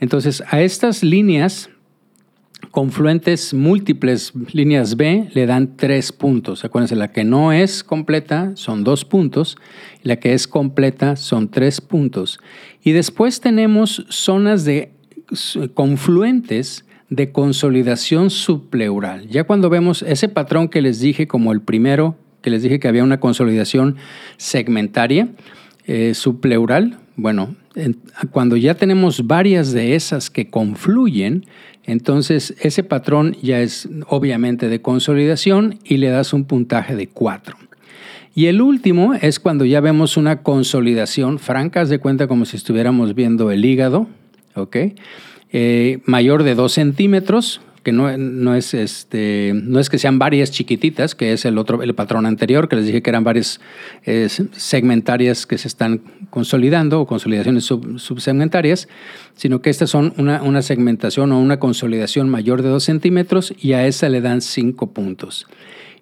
Entonces, 0.00 0.42
a 0.48 0.60
estas 0.60 1.04
líneas 1.04 1.70
confluentes 2.70 3.52
múltiples 3.52 4.32
líneas 4.52 4.96
B 4.96 5.28
le 5.34 5.46
dan 5.46 5.76
tres 5.76 6.12
puntos. 6.12 6.64
Acuérdense, 6.64 6.96
la 6.96 7.12
que 7.12 7.24
no 7.24 7.52
es 7.52 7.84
completa 7.84 8.52
son 8.54 8.84
dos 8.84 9.04
puntos, 9.04 9.58
la 10.02 10.16
que 10.16 10.32
es 10.32 10.46
completa 10.46 11.16
son 11.16 11.48
tres 11.48 11.80
puntos. 11.80 12.38
Y 12.82 12.92
después 12.92 13.40
tenemos 13.40 14.06
zonas 14.08 14.64
de 14.64 14.92
confluentes 15.74 16.84
de 17.10 17.30
consolidación 17.30 18.30
subpleural. 18.30 19.28
Ya 19.28 19.44
cuando 19.44 19.68
vemos 19.68 20.02
ese 20.02 20.28
patrón 20.28 20.68
que 20.68 20.80
les 20.80 21.00
dije 21.00 21.26
como 21.26 21.52
el 21.52 21.60
primero, 21.60 22.16
que 22.40 22.48
les 22.48 22.62
dije 22.62 22.80
que 22.80 22.88
había 22.88 23.04
una 23.04 23.20
consolidación 23.20 23.96
segmentaria 24.38 25.28
eh, 25.86 26.14
subpleural, 26.14 26.98
bueno, 27.16 27.54
cuando 28.30 28.56
ya 28.56 28.74
tenemos 28.74 29.26
varias 29.26 29.72
de 29.72 29.94
esas 29.94 30.30
que 30.30 30.48
confluyen, 30.48 31.44
entonces 31.84 32.54
ese 32.60 32.84
patrón 32.84 33.36
ya 33.42 33.60
es 33.60 33.88
obviamente 34.08 34.68
de 34.68 34.80
consolidación 34.80 35.78
y 35.84 35.96
le 35.96 36.10
das 36.10 36.32
un 36.32 36.44
puntaje 36.44 36.96
de 36.96 37.08
4. 37.08 37.56
Y 38.34 38.46
el 38.46 38.62
último 38.62 39.14
es 39.14 39.40
cuando 39.40 39.64
ya 39.64 39.80
vemos 39.80 40.16
una 40.16 40.42
consolidación 40.42 41.38
franca, 41.38 41.84
de 41.84 41.98
cuenta 41.98 42.26
como 42.26 42.46
si 42.46 42.56
estuviéramos 42.56 43.14
viendo 43.14 43.50
el 43.50 43.64
hígado, 43.64 44.06
¿ok? 44.54 44.76
Eh, 45.52 46.00
mayor 46.06 46.42
de 46.42 46.54
2 46.54 46.72
centímetros, 46.72 47.60
que 47.82 47.92
no, 47.92 48.16
no, 48.16 48.54
es 48.54 48.74
este, 48.74 49.52
no 49.54 49.80
es 49.80 49.90
que 49.90 49.98
sean 49.98 50.18
varias 50.18 50.50
chiquititas, 50.50 51.14
que 51.14 51.32
es 51.32 51.44
el 51.44 51.58
otro, 51.58 51.82
el 51.82 51.94
patrón 51.94 52.26
anterior, 52.26 52.68
que 52.68 52.76
les 52.76 52.86
dije 52.86 53.02
que 53.02 53.10
eran 53.10 53.24
varias 53.24 53.60
eh, 54.04 54.28
segmentarias 54.28 55.46
que 55.46 55.58
se 55.58 55.68
están 55.68 56.00
consolidando 56.30 57.00
o 57.00 57.06
consolidaciones 57.06 57.64
subsegmentarias, 57.64 58.88
sino 59.34 59.62
que 59.62 59.70
estas 59.70 59.90
son 59.90 60.14
una, 60.16 60.42
una, 60.42 60.62
segmentación 60.62 61.32
o 61.32 61.40
una 61.40 61.58
consolidación 61.58 62.28
mayor 62.28 62.62
de 62.62 62.68
2 62.68 62.82
centímetros 62.82 63.52
y 63.60 63.72
a 63.72 63.86
esa 63.86 64.08
le 64.08 64.20
dan 64.20 64.40
5 64.40 64.92
puntos. 64.92 65.46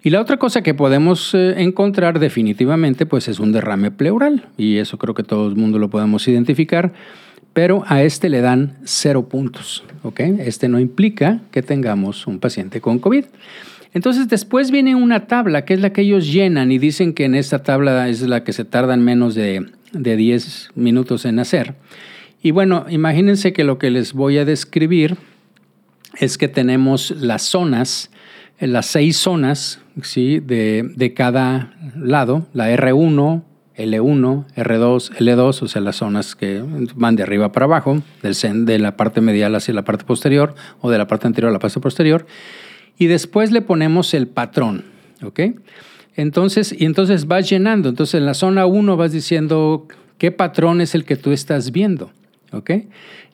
Y 0.03 0.09
la 0.09 0.19
otra 0.19 0.37
cosa 0.37 0.63
que 0.63 0.73
podemos 0.73 1.33
eh, 1.35 1.61
encontrar 1.61 2.19
definitivamente 2.19 3.05
pues 3.05 3.27
es 3.27 3.39
un 3.39 3.51
derrame 3.51 3.91
pleural 3.91 4.47
y 4.57 4.77
eso 4.77 4.97
creo 4.97 5.13
que 5.13 5.23
todo 5.23 5.47
el 5.47 5.55
mundo 5.55 5.77
lo 5.77 5.89
podemos 5.89 6.27
identificar 6.27 6.93
pero 7.53 7.83
a 7.87 8.03
este 8.03 8.29
le 8.29 8.41
dan 8.41 8.77
cero 8.83 9.27
puntos. 9.27 9.83
Este 10.17 10.67
no 10.67 10.79
implica 10.79 11.41
que 11.51 11.61
tengamos 11.61 12.27
un 12.27 12.39
paciente 12.39 12.81
con 12.81 12.99
COVID. 12.99 13.25
Entonces 13.93 14.29
después 14.29 14.71
viene 14.71 14.95
una 14.95 15.27
tabla 15.27 15.65
que 15.65 15.73
es 15.73 15.81
la 15.81 15.91
que 15.91 16.01
ellos 16.01 16.31
llenan 16.31 16.71
y 16.71 16.79
dicen 16.79 17.13
que 17.13 17.25
en 17.25 17.35
esta 17.35 17.61
tabla 17.63 18.07
es 18.07 18.21
la 18.21 18.43
que 18.43 18.53
se 18.53 18.63
tardan 18.63 19.03
menos 19.03 19.35
de, 19.35 19.65
de 19.91 20.15
10 20.15 20.71
minutos 20.75 21.25
en 21.25 21.39
hacer. 21.39 21.75
Y 22.41 22.51
bueno, 22.51 22.85
imagínense 22.89 23.53
que 23.53 23.63
lo 23.63 23.77
que 23.77 23.91
les 23.91 24.13
voy 24.13 24.37
a 24.37 24.45
describir 24.45 25.17
es 26.19 26.37
que 26.37 26.47
tenemos 26.47 27.11
las 27.11 27.43
zonas, 27.43 28.09
las 28.59 28.85
seis 28.85 29.17
zonas 29.17 29.79
¿sí? 30.01 30.39
de, 30.39 30.89
de 30.95 31.13
cada 31.13 31.73
lado, 31.95 32.47
la 32.53 32.73
R1, 32.75 33.43
L1, 33.77 34.45
R2, 34.55 35.11
L2, 35.17 35.61
o 35.61 35.67
sea, 35.67 35.81
las 35.81 35.95
zonas 35.97 36.35
que 36.35 36.63
van 36.95 37.15
de 37.15 37.23
arriba 37.23 37.51
para 37.51 37.65
abajo, 37.65 38.01
del 38.21 38.65
de 38.65 38.79
la 38.79 38.97
parte 38.97 39.21
medial 39.21 39.55
hacia 39.55 39.73
la 39.73 39.83
parte 39.83 40.05
posterior 40.05 40.55
o 40.81 40.91
de 40.91 40.97
la 40.97 41.07
parte 41.07 41.27
anterior 41.27 41.49
a 41.49 41.53
la 41.53 41.59
parte 41.59 41.79
posterior. 41.79 42.25
Y 42.97 43.07
después 43.07 43.51
le 43.51 43.61
ponemos 43.61 44.13
el 44.13 44.27
patrón, 44.27 44.83
¿ok? 45.23 45.39
Entonces, 46.15 46.75
y 46.77 46.85
entonces 46.85 47.27
vas 47.27 47.49
llenando. 47.49 47.89
Entonces, 47.89 48.15
en 48.15 48.25
la 48.25 48.33
zona 48.33 48.65
1 48.65 48.97
vas 48.97 49.11
diciendo 49.11 49.87
qué 50.17 50.31
patrón 50.31 50.81
es 50.81 50.93
el 50.93 51.05
que 51.05 51.15
tú 51.15 51.31
estás 51.31 51.71
viendo, 51.71 52.11
¿ok? 52.51 52.71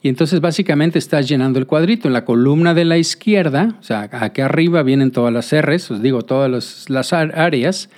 Y 0.03 0.09
entonces 0.09 0.39
básicamente 0.39 0.99
estás 0.99 1.27
llenando 1.27 1.57
el 1.57 1.65
cuadrito. 1.65 2.07
En 2.07 2.13
la 2.13 2.23
columna 2.23 2.75
de 2.75 2.85
la 2.85 2.97
izquierda, 2.97 3.75
o 3.79 3.83
sea, 3.83 4.07
aquí 4.11 4.41
arriba 4.41 4.83
vienen 4.83 5.11
todas 5.11 5.33
las 5.33 5.51
R's, 5.51 5.89
os 5.89 6.01
digo, 6.01 6.21
todas 6.21 6.87
las 6.87 7.13
áreas 7.13 7.89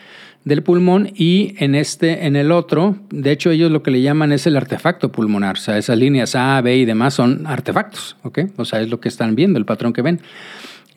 del 0.45 0.63
pulmón 0.63 1.12
y 1.15 1.56
en 1.58 1.75
este, 1.75 2.25
en 2.25 2.36
el 2.36 2.52
otro, 2.52 2.97
de 3.10 3.32
hecho 3.32 3.52
ellos 3.52 3.71
lo 3.71 3.84
que 3.84 3.91
le 3.91 4.02
llaman 4.02 4.32
es 4.32 4.47
el 4.47 4.56
artefacto 4.58 5.12
pulmonar, 5.12 5.58
o 5.58 5.60
sea, 5.60 5.78
esas 5.78 5.97
líneas 5.97 6.36
A, 6.36 6.62
B 6.62 6.78
y 6.78 6.86
demás 6.86 7.13
son 7.13 7.45
artefactos, 7.45 8.15
¿ok? 8.23 8.39
O 8.58 8.65
sea, 8.65 8.82
es 8.82 8.89
lo 8.89 8.99
que 8.99 9.10
están 9.10 9.36
viendo, 9.36 9.60
el 9.60 9.65
patrón 9.65 9.93
que 9.93 10.02
ven. 10.02 10.21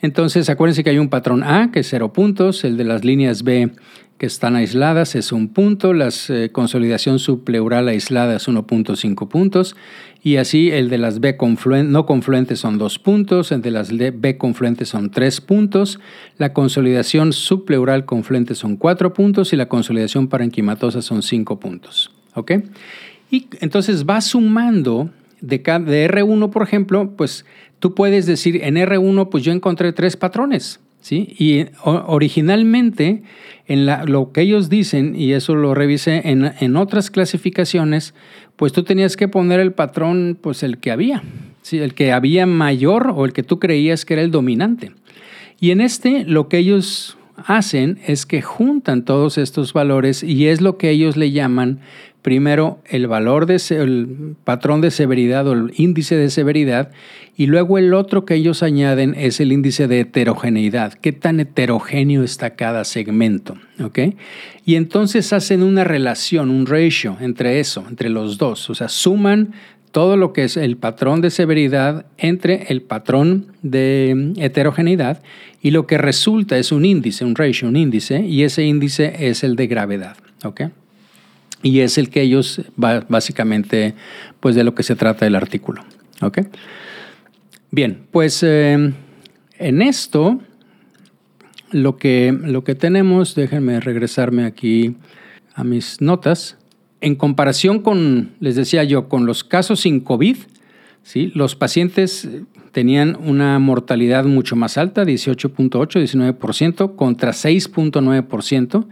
Entonces, 0.02 0.50
acuérdense 0.50 0.84
que 0.84 0.90
hay 0.90 0.98
un 0.98 1.08
patrón 1.08 1.42
A, 1.44 1.70
que 1.72 1.80
es 1.80 1.88
cero 1.88 2.12
puntos, 2.12 2.64
el 2.64 2.76
de 2.76 2.84
las 2.84 3.04
líneas 3.04 3.44
B 3.44 3.70
que 4.22 4.26
están 4.26 4.54
aisladas 4.54 5.16
es 5.16 5.32
un 5.32 5.48
punto, 5.48 5.92
la 5.92 6.08
eh, 6.28 6.50
consolidación 6.52 7.18
subpleural 7.18 7.88
aislada 7.88 8.36
es 8.36 8.46
1.5 8.46 9.26
puntos 9.26 9.74
y 10.22 10.36
así 10.36 10.70
el 10.70 10.90
de 10.90 10.98
las 10.98 11.18
B 11.18 11.36
no 11.84 12.06
confluentes 12.06 12.60
son 12.60 12.78
dos 12.78 13.00
puntos, 13.00 13.50
el 13.50 13.62
de 13.62 13.72
las 13.72 13.90
B 13.90 14.38
confluentes 14.38 14.90
son 14.90 15.10
tres 15.10 15.40
puntos, 15.40 15.98
la 16.38 16.52
consolidación 16.52 17.32
subpleural 17.32 18.04
confluente 18.04 18.54
son 18.54 18.76
cuatro 18.76 19.12
puntos 19.12 19.52
y 19.52 19.56
la 19.56 19.68
consolidación 19.68 20.28
parenquimatosa 20.28 21.02
son 21.02 21.22
cinco 21.22 21.58
puntos. 21.58 22.12
¿Ok? 22.34 22.52
Y 23.28 23.48
entonces 23.60 24.06
va 24.06 24.20
sumando 24.20 25.10
de, 25.40 25.58
de 25.58 26.08
R1, 26.08 26.50
por 26.50 26.62
ejemplo, 26.62 27.10
pues 27.16 27.44
tú 27.82 27.96
puedes 27.96 28.26
decir 28.26 28.60
en 28.62 28.76
R1, 28.76 29.28
pues 29.28 29.42
yo 29.42 29.50
encontré 29.50 29.92
tres 29.92 30.16
patrones. 30.16 30.78
¿Sí? 31.00 31.34
Y 31.36 31.66
originalmente, 31.82 33.24
en 33.66 33.86
lo 33.86 34.30
que 34.30 34.42
ellos 34.42 34.68
dicen, 34.68 35.16
y 35.16 35.32
eso 35.32 35.56
lo 35.56 35.74
revisé 35.74 36.22
en, 36.30 36.52
en, 36.60 36.76
otras 36.76 37.10
clasificaciones, 37.10 38.14
pues 38.54 38.72
tú 38.72 38.84
tenías 38.84 39.16
que 39.16 39.26
poner 39.26 39.58
el 39.58 39.72
patrón, 39.72 40.38
pues 40.40 40.62
el 40.62 40.78
que 40.78 40.92
había, 40.92 41.24
¿sí? 41.62 41.78
el 41.78 41.94
que 41.94 42.12
había 42.12 42.46
mayor 42.46 43.12
o 43.16 43.24
el 43.24 43.32
que 43.32 43.42
tú 43.42 43.58
creías 43.58 44.04
que 44.04 44.14
era 44.14 44.22
el 44.22 44.30
dominante. 44.30 44.92
Y 45.58 45.72
en 45.72 45.80
este 45.80 46.24
lo 46.24 46.48
que 46.48 46.58
ellos 46.58 47.16
hacen 47.46 47.98
es 48.06 48.26
que 48.26 48.42
juntan 48.42 49.04
todos 49.04 49.38
estos 49.38 49.72
valores 49.72 50.22
y 50.22 50.48
es 50.48 50.60
lo 50.60 50.78
que 50.78 50.90
ellos 50.90 51.16
le 51.16 51.30
llaman 51.30 51.80
primero 52.22 52.80
el 52.88 53.08
valor 53.08 53.46
de 53.46 53.60
el 53.70 54.36
patrón 54.44 54.80
de 54.80 54.90
severidad 54.90 55.46
o 55.48 55.52
el 55.52 55.72
índice 55.76 56.16
de 56.16 56.30
severidad 56.30 56.90
y 57.36 57.46
luego 57.46 57.78
el 57.78 57.94
otro 57.94 58.24
que 58.24 58.34
ellos 58.34 58.62
añaden 58.62 59.14
es 59.16 59.40
el 59.40 59.52
índice 59.52 59.88
de 59.88 60.00
heterogeneidad, 60.00 60.94
qué 60.94 61.12
tan 61.12 61.40
heterogéneo 61.40 62.22
está 62.22 62.50
cada 62.50 62.84
segmento. 62.84 63.56
Y 64.64 64.76
entonces 64.76 65.32
hacen 65.32 65.62
una 65.62 65.82
relación, 65.82 66.50
un 66.50 66.66
ratio 66.66 67.16
entre 67.20 67.58
eso, 67.58 67.84
entre 67.88 68.10
los 68.10 68.38
dos, 68.38 68.70
o 68.70 68.74
sea, 68.74 68.88
suman 68.88 69.52
todo 69.92 70.16
lo 70.16 70.32
que 70.32 70.44
es 70.44 70.56
el 70.56 70.76
patrón 70.76 71.20
de 71.20 71.30
severidad 71.30 72.06
entre 72.18 72.64
el 72.72 72.82
patrón 72.82 73.52
de 73.62 74.32
heterogeneidad 74.38 75.22
y 75.60 75.70
lo 75.70 75.86
que 75.86 75.98
resulta 75.98 76.58
es 76.58 76.72
un 76.72 76.84
índice, 76.84 77.24
un 77.24 77.36
ratio, 77.36 77.68
un 77.68 77.76
índice, 77.76 78.20
y 78.20 78.42
ese 78.42 78.64
índice 78.64 79.28
es 79.28 79.44
el 79.44 79.54
de 79.54 79.68
gravedad. 79.68 80.16
Y 81.62 81.80
es 81.80 81.98
el 81.98 82.10
que 82.10 82.22
ellos, 82.22 82.62
básicamente, 82.76 83.94
pues 84.40 84.56
de 84.56 84.64
lo 84.64 84.74
que 84.74 84.82
se 84.82 84.96
trata 84.96 85.26
el 85.26 85.36
artículo. 85.36 85.84
Bien, 87.70 88.02
pues 88.10 88.42
eh, 88.42 88.92
en 89.58 89.82
esto, 89.82 90.40
lo 91.70 91.96
que, 91.96 92.36
lo 92.42 92.64
que 92.64 92.74
tenemos, 92.74 93.36
déjenme 93.36 93.78
regresarme 93.78 94.44
aquí 94.44 94.96
a 95.54 95.62
mis 95.62 96.00
notas. 96.00 96.56
En 97.02 97.16
comparación 97.16 97.80
con, 97.80 98.30
les 98.40 98.56
decía 98.56 98.84
yo, 98.84 99.08
con 99.08 99.26
los 99.26 99.44
casos 99.44 99.80
sin 99.80 100.00
COVID, 100.00 100.36
¿sí? 101.02 101.32
los 101.34 101.56
pacientes 101.56 102.28
tenían 102.70 103.18
una 103.22 103.58
mortalidad 103.58 104.24
mucho 104.24 104.56
más 104.56 104.78
alta, 104.78 105.04
18.8, 105.04 106.00
19%, 106.00 106.96
contra 106.96 107.32
6.9% 107.32 108.86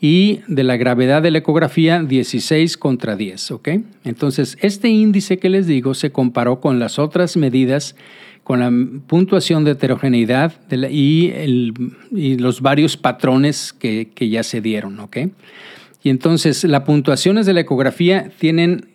y 0.00 0.40
de 0.46 0.64
la 0.64 0.76
gravedad 0.76 1.22
de 1.22 1.30
la 1.30 1.38
ecografía 1.38 2.02
16 2.02 2.76
contra 2.78 3.16
10. 3.16 3.50
¿ok? 3.50 3.68
Entonces, 4.04 4.56
este 4.60 4.88
índice 4.88 5.38
que 5.38 5.50
les 5.50 5.66
digo 5.66 5.94
se 5.94 6.10
comparó 6.10 6.60
con 6.60 6.78
las 6.78 6.98
otras 6.98 7.36
medidas, 7.36 7.96
con 8.42 8.60
la 8.60 8.72
puntuación 9.06 9.64
de 9.64 9.72
heterogeneidad 9.72 10.54
y, 10.90 11.32
los 12.38 12.62
varios 12.62 12.96
patrones 12.96 13.72
que, 13.72 14.08
ya 14.30 14.42
se 14.42 14.60
dieron. 14.60 14.98
¿ok? 15.00 15.18
Y 16.02 16.10
entonces, 16.10 16.64
las 16.64 16.82
puntuaciones 16.82 17.46
de 17.46 17.54
la 17.54 17.60
ecografía 17.60 18.30
tienen 18.38 18.88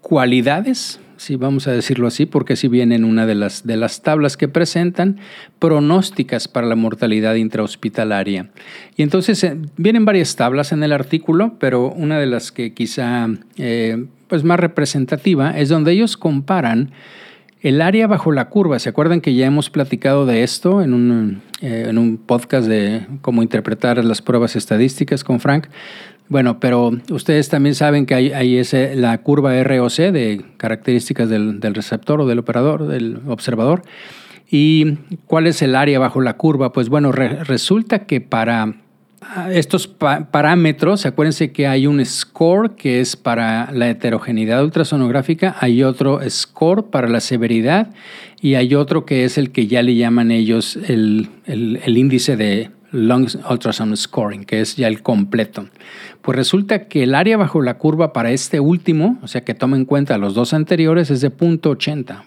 cualidades 0.00 1.00
si 1.18 1.36
vamos 1.36 1.66
a 1.66 1.72
decirlo 1.72 2.06
así, 2.06 2.26
porque 2.26 2.56
si 2.56 2.68
viene 2.68 2.94
en 2.94 3.04
una 3.04 3.26
de 3.26 3.34
las, 3.34 3.66
de 3.66 3.76
las 3.76 4.02
tablas 4.02 4.36
que 4.36 4.48
presentan, 4.48 5.18
pronósticas 5.58 6.48
para 6.48 6.66
la 6.66 6.76
mortalidad 6.76 7.34
intrahospitalaria. 7.34 8.50
Y 8.96 9.02
entonces 9.02 9.42
eh, 9.44 9.56
vienen 9.76 10.04
varias 10.04 10.36
tablas 10.36 10.72
en 10.72 10.82
el 10.82 10.92
artículo, 10.92 11.54
pero 11.58 11.90
una 11.90 12.18
de 12.18 12.26
las 12.26 12.52
que 12.52 12.72
quizá 12.72 13.28
eh, 13.56 14.06
pues 14.28 14.44
más 14.44 14.60
representativa 14.60 15.58
es 15.58 15.68
donde 15.68 15.92
ellos 15.92 16.16
comparan 16.16 16.92
el 17.60 17.82
área 17.82 18.06
bajo 18.06 18.30
la 18.30 18.48
curva, 18.48 18.78
¿se 18.78 18.88
acuerdan 18.88 19.20
que 19.20 19.34
ya 19.34 19.46
hemos 19.46 19.68
platicado 19.68 20.26
de 20.26 20.44
esto 20.44 20.80
en 20.80 20.94
un, 20.94 21.42
eh, 21.60 21.86
en 21.88 21.98
un 21.98 22.16
podcast 22.16 22.68
de 22.68 23.04
cómo 23.20 23.42
interpretar 23.42 24.04
las 24.04 24.22
pruebas 24.22 24.54
estadísticas 24.54 25.24
con 25.24 25.40
Frank? 25.40 25.66
Bueno, 26.28 26.60
pero 26.60 26.92
ustedes 27.10 27.48
también 27.48 27.74
saben 27.74 28.04
que 28.04 28.14
hay, 28.14 28.32
hay 28.32 28.58
ese, 28.58 28.94
la 28.94 29.16
curva 29.18 29.62
ROC 29.62 29.96
de 29.96 30.44
características 30.58 31.30
del, 31.30 31.60
receptor 31.62 32.20
o 32.20 32.26
del 32.26 32.38
operador, 32.38 32.86
del 32.86 33.20
observador. 33.26 33.82
¿Y 34.50 34.96
cuál 35.26 35.46
es 35.46 35.62
el 35.62 35.74
área 35.74 35.98
bajo 35.98 36.20
la 36.20 36.36
curva? 36.36 36.72
Pues 36.72 36.90
bueno, 36.90 37.12
resulta 37.12 38.00
que 38.00 38.20
para 38.20 38.74
estos 39.50 39.88
parámetros, 39.88 41.06
acuérdense 41.06 41.50
que 41.50 41.66
hay 41.66 41.86
un 41.86 42.04
score 42.04 42.76
que 42.76 43.00
es 43.00 43.16
para 43.16 43.70
la 43.72 43.88
heterogeneidad 43.88 44.62
ultrasonográfica, 44.62 45.56
hay 45.60 45.82
otro 45.82 46.20
score 46.28 46.90
para 46.90 47.08
la 47.08 47.20
severidad 47.20 47.90
y 48.40 48.54
hay 48.54 48.74
otro 48.74 49.04
que 49.04 49.24
es 49.24 49.36
el 49.38 49.50
que 49.50 49.66
ya 49.66 49.82
le 49.82 49.96
llaman 49.96 50.30
ellos 50.30 50.76
el, 50.76 51.28
el 51.46 51.98
índice 51.98 52.36
de 52.36 52.70
Long 52.90 53.28
Ultrasound 53.50 53.96
Scoring, 53.96 54.44
que 54.44 54.60
es 54.60 54.76
ya 54.76 54.88
el 54.88 55.02
completo. 55.02 55.68
Pues 56.22 56.36
resulta 56.36 56.88
que 56.88 57.02
el 57.02 57.14
área 57.14 57.36
bajo 57.36 57.62
la 57.62 57.78
curva 57.78 58.12
para 58.12 58.30
este 58.30 58.60
último, 58.60 59.18
o 59.22 59.28
sea 59.28 59.42
que 59.42 59.54
toma 59.54 59.76
en 59.76 59.84
cuenta 59.84 60.18
los 60.18 60.34
dos 60.34 60.54
anteriores, 60.54 61.10
es 61.10 61.20
de 61.20 61.30
0.80. 61.30 62.24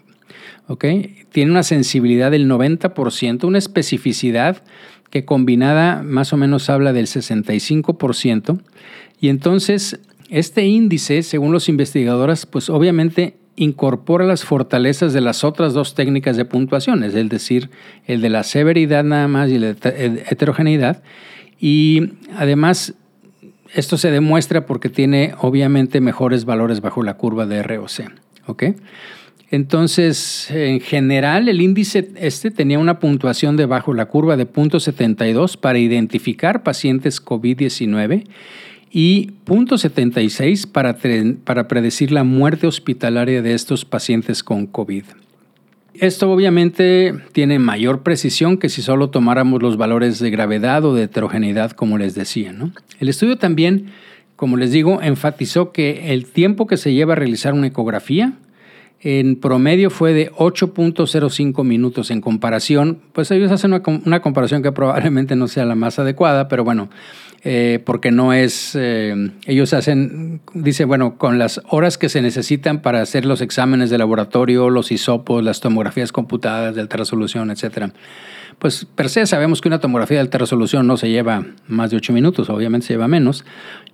Tiene 1.31 1.51
una 1.51 1.63
sensibilidad 1.63 2.31
del 2.31 2.49
90%, 2.49 3.43
una 3.43 3.57
especificidad 3.57 4.63
que 5.09 5.25
combinada 5.25 6.03
más 6.03 6.31
o 6.33 6.37
menos 6.37 6.69
habla 6.69 6.93
del 6.93 7.07
65%. 7.07 8.61
Y 9.19 9.29
entonces 9.29 9.99
este 10.29 10.65
índice, 10.65 11.23
según 11.23 11.51
los 11.51 11.67
investigadores, 11.67 12.45
pues 12.45 12.69
obviamente 12.69 13.35
incorpora 13.55 14.25
las 14.25 14.43
fortalezas 14.43 15.13
de 15.13 15.21
las 15.21 15.43
otras 15.43 15.73
dos 15.73 15.93
técnicas 15.93 16.37
de 16.37 16.45
puntuación, 16.45 17.03
es 17.03 17.13
decir, 17.13 17.69
el 18.07 18.21
de 18.21 18.29
la 18.29 18.43
severidad 18.43 19.03
nada 19.03 19.27
más 19.27 19.49
y 19.49 19.59
la 19.59 19.69
heterogeneidad. 19.69 21.03
Y 21.59 22.13
además, 22.35 22.95
esto 23.73 23.97
se 23.97 24.11
demuestra 24.11 24.65
porque 24.65 24.89
tiene 24.89 25.33
obviamente 25.39 26.01
mejores 26.01 26.45
valores 26.45 26.81
bajo 26.81 27.03
la 27.03 27.15
curva 27.15 27.45
de 27.45 27.63
ROC. 27.63 28.01
Entonces, 29.51 30.49
en 30.49 30.79
general, 30.79 31.49
el 31.49 31.59
índice 31.59 32.09
este 32.15 32.51
tenía 32.51 32.79
una 32.79 32.99
puntuación 32.99 33.57
debajo 33.57 33.93
la 33.93 34.05
curva 34.05 34.37
de 34.37 34.47
0.72 34.47 35.57
para 35.57 35.77
identificar 35.77 36.63
pacientes 36.63 37.23
COVID-19 37.23 38.23
y 38.91 39.31
0.76 39.45 40.69
para, 40.69 40.97
para 41.43 41.67
predecir 41.67 42.11
la 42.11 42.23
muerte 42.23 42.67
hospitalaria 42.67 43.41
de 43.41 43.53
estos 43.53 43.85
pacientes 43.85 44.43
con 44.43 44.67
COVID. 44.67 45.05
Esto 45.93 46.31
obviamente 46.31 47.13
tiene 47.31 47.59
mayor 47.59 48.01
precisión 48.01 48.57
que 48.57 48.69
si 48.69 48.81
solo 48.81 49.09
tomáramos 49.09 49.61
los 49.61 49.77
valores 49.77 50.19
de 50.19 50.29
gravedad 50.29 50.83
o 50.85 50.95
de 50.95 51.03
heterogeneidad, 51.03 51.71
como 51.71 51.97
les 51.97 52.15
decía. 52.15 52.53
El 52.99 53.09
estudio 53.09 53.37
también, 53.37 53.87
como 54.35 54.57
les 54.57 54.71
digo, 54.71 55.01
enfatizó 55.01 55.71
que 55.71 56.13
el 56.13 56.25
tiempo 56.25 56.65
que 56.65 56.77
se 56.77 56.93
lleva 56.93 57.13
a 57.13 57.17
realizar 57.17 57.53
una 57.53 57.67
ecografía 57.67 58.33
en 59.01 59.35
promedio 59.35 59.89
fue 59.89 60.13
de 60.13 60.31
8.05 60.31 61.63
minutos 61.63 62.11
en 62.11 62.21
comparación, 62.21 62.99
pues 63.13 63.31
ellos 63.31 63.51
hacen 63.51 63.73
una, 64.05 64.21
comparación 64.21 64.61
que 64.61 64.71
probablemente 64.71 65.35
no 65.35 65.47
sea 65.47 65.65
la 65.65 65.75
más 65.75 65.97
adecuada, 65.97 66.47
pero 66.47 66.63
bueno, 66.63 66.89
eh, 67.43 67.81
porque 67.83 68.11
no 68.11 68.33
es, 68.33 68.75
eh, 68.79 69.31
ellos 69.47 69.73
hacen, 69.73 70.41
dice, 70.53 70.85
bueno, 70.85 71.17
con 71.17 71.39
las 71.39 71.59
horas 71.69 71.97
que 71.97 72.07
se 72.07 72.21
necesitan 72.21 72.83
para 72.83 73.01
hacer 73.01 73.25
los 73.25 73.41
exámenes 73.41 73.89
de 73.89 73.97
laboratorio, 73.97 74.69
los 74.69 74.91
hisopos, 74.91 75.43
las 75.43 75.59
tomografías 75.59 76.11
computadas 76.11 76.75
de 76.75 76.81
alta 76.81 76.97
resolución, 76.97 77.49
etcétera. 77.49 77.93
Pues 78.59 78.85
per 78.85 79.09
se 79.09 79.25
sabemos 79.25 79.59
que 79.59 79.69
una 79.69 79.79
tomografía 79.79 80.17
de 80.17 80.21
alta 80.21 80.37
resolución 80.37 80.85
no 80.85 80.97
se 80.97 81.09
lleva 81.09 81.43
más 81.67 81.89
de 81.89 81.97
8 81.97 82.13
minutos, 82.13 82.47
obviamente 82.51 82.85
se 82.85 82.93
lleva 82.93 83.07
menos, 83.07 83.43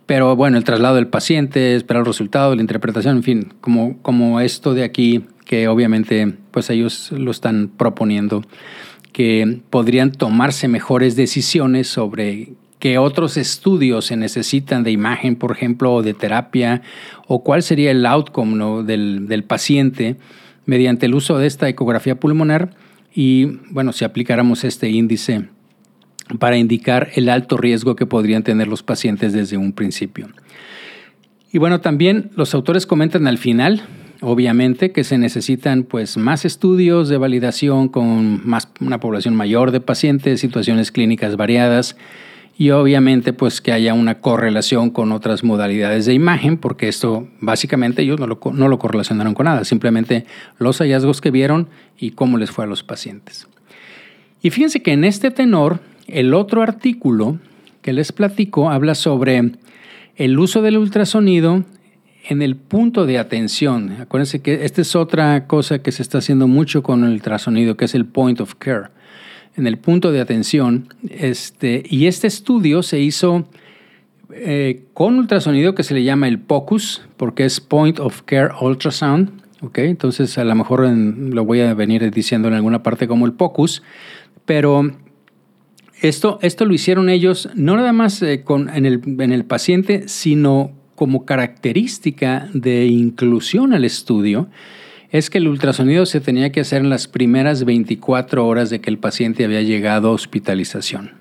pero 0.06 0.36
bueno, 0.36 0.58
el 0.58 0.66
traslado 0.66 0.96
del 0.96 1.08
paciente, 1.08 1.76
esperar 1.76 2.02
el 2.02 2.08
resultado, 2.08 2.54
la 2.54 2.62
interpretación, 2.62 3.16
en 3.16 3.24
fin, 3.24 3.54
como, 3.62 4.02
como 4.02 4.42
esto 4.42 4.74
de 4.74 4.84
aquí, 4.84 5.24
que 5.46 5.70
obviamente 5.70 6.34
pues 6.52 6.70
ellos 6.70 7.14
lo 7.14 7.32
están 7.32 7.72
proponiendo, 7.78 8.44
que 9.14 9.62
podrían 9.70 10.12
tomarse 10.12 10.68
mejores 10.68 11.16
decisiones 11.16 11.88
sobre 11.88 12.50
qué 12.80 12.98
otros 12.98 13.38
estudios 13.38 14.06
se 14.06 14.16
necesitan 14.16 14.84
de 14.84 14.92
imagen, 14.92 15.36
por 15.36 15.52
ejemplo, 15.52 15.94
o 15.94 16.04
de 16.04 16.13
terapia, 16.13 16.82
o 17.28 17.44
cuál 17.44 17.63
sería 17.63 17.92
el 17.92 18.06
outcome 18.06 18.84
del, 18.84 19.28
del 19.28 19.44
paciente 19.44 20.16
mediante 20.66 21.06
el 21.08 21.16
uso 21.16 21.38
de 21.38 21.48
esta 21.48 21.68
ecografía 21.70 22.20
pulmonar 22.20 22.76
y 23.13 23.46
bueno, 23.72 23.94
si 23.94 24.06
aplicáramos 24.06 24.63
este 24.63 24.90
índice 24.90 25.46
para 26.40 26.58
indicar 26.58 27.10
el 27.16 27.30
alto 27.30 27.58
riesgo 27.58 27.96
que 27.96 28.06
podrían 28.06 28.44
tener 28.44 28.68
los 28.68 28.84
pacientes 28.84 29.34
desde 29.34 29.58
un 29.58 29.72
principio. 29.72 30.28
Y 31.52 31.58
bueno, 31.58 31.80
también 31.82 32.32
los 32.36 32.54
autores 32.54 32.86
comentan 32.86 33.26
al 33.28 33.38
final, 33.38 33.82
obviamente, 34.22 34.92
que 34.92 35.04
se 35.04 35.18
necesitan 35.18 35.84
pues 35.84 36.18
más 36.18 36.44
estudios 36.44 37.08
de 37.08 37.18
validación 37.18 37.88
con 37.88 38.48
más, 38.48 38.70
una 38.82 39.00
población 39.00 39.36
mayor 39.36 39.72
de 39.72 39.80
pacientes, 39.80 40.42
situaciones 40.42 40.92
clínicas 40.92 41.38
variadas 41.38 41.96
y 42.58 42.72
obviamente 42.72 43.34
pues 43.34 43.62
que 43.62 43.72
haya 43.72 43.93
una 43.93 44.20
correlación 44.20 44.89
con 44.89 45.12
otras 45.12 45.43
modalidades 45.43 46.06
de 46.08 46.13
imagen, 46.13 46.58
porque 46.58 46.88
esto 46.88 47.28
básicamente 47.39 48.02
ellos 48.02 48.20
no 48.20 48.26
lo, 48.26 48.39
no 48.54 48.67
lo 48.67 48.80
correlacionaron 48.80 49.36
con 49.36 49.46
nada, 49.46 49.63
simplemente 49.63 50.26
los 50.58 50.80
hallazgos 50.80 51.22
que 51.22 51.30
vieron 51.30 51.70
y 51.98 52.12
cómo 52.12 52.38
les 52.38 52.50
fue 52.50 52.65
a 52.65 52.67
los 52.67 52.84
pacientes. 52.84 53.48
Y 54.41 54.50
fíjense 54.50 54.82
que 54.82 54.93
en 54.93 55.04
este 55.04 55.30
tenor, 55.30 55.80
el 56.08 56.34
otro 56.34 56.63
artículo 56.63 57.38
que 57.84 57.93
les 57.93 58.12
platico 58.12 58.72
habla 58.72 58.96
sobre 58.96 59.52
el 60.15 60.39
uso 60.39 60.63
del 60.63 60.78
ultrasonido 60.78 61.63
en 62.28 62.41
el 62.41 62.56
punto 62.56 63.06
de 63.06 63.20
atención. 63.20 63.98
Acuérdense 64.02 64.41
que 64.41 64.65
esta 64.65 64.82
es 64.82 64.96
otra 64.96 65.46
cosa 65.46 65.80
que 65.80 65.91
se 65.91 66.02
está 66.02 66.17
haciendo 66.17 66.48
mucho 66.48 66.82
con 66.82 67.04
el 67.04 67.12
ultrasonido, 67.12 67.78
que 67.78 67.86
es 67.86 67.93
el 67.93 68.06
point 68.06 68.41
of 68.41 68.56
care 68.56 68.89
en 69.58 69.67
el 69.67 69.78
punto 69.78 70.12
de 70.12 70.22
atención. 70.22 70.93
Este, 71.10 71.84
y 71.89 72.06
este 72.06 72.28
estudio 72.28 72.84
se 72.84 73.00
hizo 73.00 73.50
eh, 74.32 74.86
con 74.93 75.17
ultrasonido 75.17 75.76
que 75.76 75.84
se 75.84 75.93
le 75.93 76.04
llama 76.04 76.28
el 76.28 76.39
POCUS, 76.39 77.02
porque 77.17 77.43
es 77.43 77.60
Point 77.60 78.00
of 78.00 78.22
Care 78.24 78.50
Ultrasound. 78.62 79.41
¿okay? 79.62 79.89
Entonces, 79.89 80.38
a 80.38 80.43
lo 80.43 80.56
mejor 80.56 80.88
lo 80.88 81.43
voy 81.43 81.62
a 81.62 81.74
venir 81.74 82.10
diciendo 82.12 82.48
en 82.48 82.54
alguna 82.54 82.84
parte 82.84 83.08
como 83.08 83.26
el 83.26 83.34
POCUS, 83.34 83.84
pero 84.46 84.91
esto, 86.02 86.38
esto 86.43 86.65
lo 86.65 86.74
hicieron 86.74 87.10
ellos 87.10 87.50
no 87.56 87.76
nada 87.76 87.91
más 87.91 88.22
eh, 88.22 88.43
con, 88.43 88.70
en, 88.70 88.86
el, 88.86 89.02
en 89.20 89.32
el 89.32 89.46
paciente, 89.46 90.08
sino 90.08 90.72
como 90.93 91.26
característica 91.26 92.48
de 92.54 92.86
inclusión 92.86 93.74
al 93.74 93.86
estudio 93.86 94.48
es 95.12 95.30
que 95.30 95.38
el 95.38 95.48
ultrasonido 95.48 96.06
se 96.06 96.20
tenía 96.20 96.52
que 96.52 96.62
hacer 96.62 96.82
en 96.82 96.89
las 96.89 97.08
primeras 97.08 97.63
24 97.63 98.46
horas 98.46 98.70
de 98.70 98.82
que 98.82 98.89
el 98.89 98.98
paciente 98.98 99.46
había 99.46 99.62
llegado 99.62 100.10
a 100.10 100.12
hospitalización. 100.12 101.12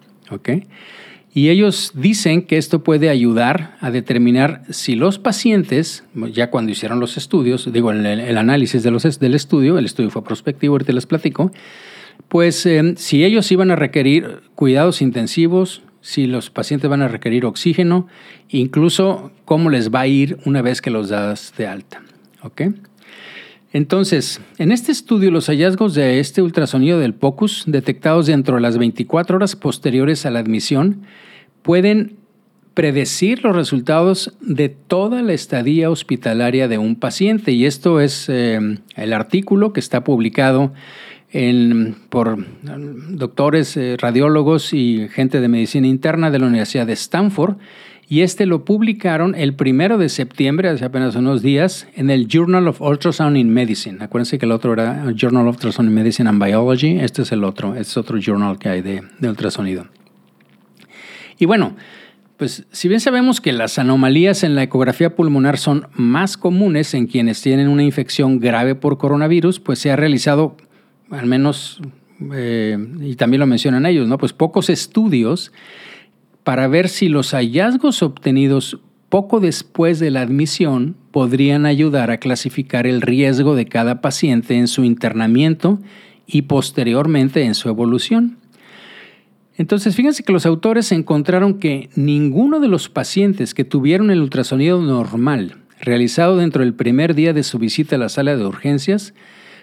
Y 1.33 1.51
ellos 1.51 1.93
dicen 1.95 2.43
que 2.43 2.57
esto 2.57 2.83
puede 2.83 3.11
ayudar 3.11 3.77
a 3.81 3.91
determinar 3.91 4.63
si 4.71 4.95
los 4.95 5.19
pacientes, 5.19 6.05
ya 6.33 6.51
cuando 6.51 6.73
hicieron 6.73 6.99
los 6.99 7.17
estudios, 7.17 7.71
digo, 7.73 7.91
el, 7.91 8.07
el 8.07 8.39
análisis 8.39 8.83
de 8.83 8.91
los, 8.91 9.21
del 9.21 9.35
estudio, 9.35 9.79
el 9.79 9.85
estudio 9.85 10.11
fue 10.11 10.25
prospectivo, 10.25 10.75
ahorita 10.75 10.93
les 10.93 11.07
platico, 11.07 11.53
pues 12.29 12.65
eh, 12.67 12.95
si 12.97 13.25
ellos 13.25 13.53
iban 13.53 13.71
a 13.71 13.77
requerir 13.77 14.41
cuidados 14.55 15.03
intensivos, 15.03 15.83
si 16.01 16.27
los 16.27 16.51
pacientes 16.51 16.89
van 16.89 17.03
a 17.03 17.09
requerir 17.09 17.45
oxígeno, 17.45 18.09
incluso 18.49 19.31
cómo 19.45 19.71
les 19.71 19.91
va 19.91 20.01
a 20.01 20.07
ir 20.07 20.39
una 20.45 20.63
vez 20.63 20.81
que 20.81 20.91
los 20.91 21.09
das 21.09 21.53
de 21.59 21.67
alta. 21.67 22.03
¿ok?, 22.43 22.63
entonces, 23.77 24.41
en 24.57 24.73
este 24.73 24.91
estudio, 24.91 25.31
los 25.31 25.49
hallazgos 25.49 25.95
de 25.95 26.19
este 26.19 26.41
ultrasonido 26.41 26.99
del 26.99 27.13
POCUS, 27.13 27.65
detectados 27.67 28.25
dentro 28.25 28.55
de 28.55 28.63
las 28.63 28.79
24 28.79 29.37
horas 29.37 29.55
posteriores 29.55 30.25
a 30.25 30.31
la 30.31 30.39
admisión, 30.39 31.03
pueden 31.61 32.17
predecir 32.73 33.45
los 33.45 33.55
resultados 33.55 34.33
de 34.41 34.71
toda 34.71 35.21
la 35.21 35.35
estadía 35.35 35.91
hospitalaria 35.91 36.69
de 36.69 36.79
un 36.79 36.97
paciente. 36.97 37.53
Y 37.53 37.67
esto 37.67 38.01
es 38.01 38.31
eh, 38.31 38.79
el 38.95 39.13
artículo 39.13 39.75
que 39.75 39.81
está 39.81 40.03
publicado 40.03 40.73
por 42.09 42.47
doctores, 43.11 43.77
eh, 43.77 43.99
radiólogos 44.01 44.73
y 44.73 45.07
gente 45.11 45.43
de 45.43 45.49
medicina 45.49 45.87
interna 45.87 46.31
de 46.31 46.39
la 46.39 46.47
Universidad 46.47 46.87
de 46.87 46.95
Stanford 46.95 47.59
y 48.09 48.21
este 48.21 48.47
lo 48.47 48.65
publicaron 48.65 49.35
el 49.35 49.55
primero 49.55 49.99
de 49.99 50.09
septiembre, 50.09 50.69
hace 50.69 50.85
apenas 50.85 51.17
unos 51.17 51.43
días, 51.43 51.89
en 51.97 52.11
el 52.11 52.29
Journal 52.29 52.69
of 52.69 52.81
Ultrasound 52.81 53.37
in 53.37 53.53
Medicine. 53.53 53.99
Acuérdense 54.03 54.39
que 54.39 54.47
el 54.47 54.53
otro 54.53 54.73
era 54.73 55.13
Journal 55.15 55.49
of 55.49 55.57
Ultrasound 55.57 55.89
in 55.89 55.95
Medicine 55.95 56.29
and 56.29 56.43
Biology, 56.43 56.99
este 57.01 57.23
es 57.23 57.33
el 57.33 57.43
otro, 57.43 57.71
este 57.71 57.83
es 57.83 57.97
otro 57.97 58.19
journal 58.21 58.59
que 58.59 58.69
hay 58.69 58.83
de, 58.83 59.03
ultrasonido. 59.23 59.89
Y 61.39 61.47
bueno, 61.47 61.75
pues 62.37 62.67
si 62.71 62.89
bien 62.89 63.01
sabemos 63.01 63.41
que 63.41 63.53
las 63.53 63.79
anomalías 63.79 64.45
en 64.45 64.55
la 64.55 64.63
ecografía 64.63 65.17
pulmonar 65.17 65.59
son 65.59 65.89
más 65.95 66.37
comunes 66.37 66.95
en 66.95 67.09
quienes 67.09 67.43
tienen 67.43 67.67
una 67.67 67.83
infección 67.83 68.39
grave 68.39 68.77
por 68.77 68.99
coronavirus, 68.99 69.59
pues 69.59 69.81
se 69.81 69.91
ha 69.91 69.97
realizado 69.97 70.57
al 71.11 71.27
menos, 71.27 71.81
eh, 72.33 72.79
y 73.01 73.17
también 73.17 73.41
lo 73.41 73.47
mencionan 73.47 73.85
ellos, 73.85 74.07
¿no? 74.07 74.17
Pues 74.19 74.33
pocos 74.33 74.71
estudios 74.71 75.53
para 76.47 76.69
ver 76.69 76.89
si 76.89 77.09
los 77.09 77.33
hallazgos 77.33 78.05
obtenidos 78.05 78.79
poco 79.09 79.41
después 79.41 79.99
de 79.99 80.13
la 80.13 80.21
admisión 80.21 80.95
podrían 81.11 81.67
ayudar 81.67 82.13
a 82.13 82.19
clasificar 82.19 82.87
el 82.87 83.03
riesgo 83.03 83.57
de 83.57 83.67
cada 83.67 84.01
paciente 84.01 84.55
en 84.55 84.69
su 84.69 84.85
internamiento 84.85 85.81
y 86.25 86.43
posteriormente 86.43 87.43
en 87.43 87.57
su 87.57 87.69
evolución. 87.69 88.39
Entonces, 89.57 89.97
fíjense 89.97 90.23
que 90.23 90.33
los 90.33 90.47
autores 90.47 90.93
encontraron 90.93 91.59
que 91.59 91.91
ninguno 91.97 92.61
de 92.61 92.69
los 92.69 92.89
pacientes 92.89 93.53
que 93.53 93.65
tuvieron 93.65 94.13
el 94.13 94.21
ultrasonido 94.21 94.81
normal 94.81 95.57
realizado 95.81 96.37
dentro 96.37 96.63
del 96.63 96.75
primer 96.75 97.17
día 97.17 97.33
de 97.33 97.43
su 97.43 97.59
visita 97.59 97.97
a 97.97 97.99
la 97.99 98.09
sala 98.09 98.37
de 98.37 98.47
urgencias 98.47 99.15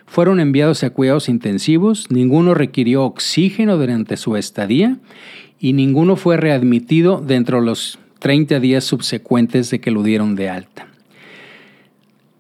fueron 0.06 0.42
enviados 0.42 0.84
a 0.84 0.90
cuidados 0.90 1.30
intensivos, 1.30 2.12
ninguno 2.12 2.54
requirió 2.54 3.06
oxígeno 3.06 3.78
durante 3.78 4.18
su 4.18 4.36
estadía 4.36 5.00
y 5.64 5.72
ninguno 5.72 6.18
fue 6.18 6.36
readmitido 6.36 7.24
dentro 7.26 7.62
de 7.62 7.66
los 7.66 7.98
30 8.20 8.60
días 8.60 8.84
subsecuentes 8.84 9.70
de 9.70 9.80
que 9.80 9.92
lo 9.92 10.04
dieron 10.04 10.36
de 10.36 10.50
alta. 10.50 10.88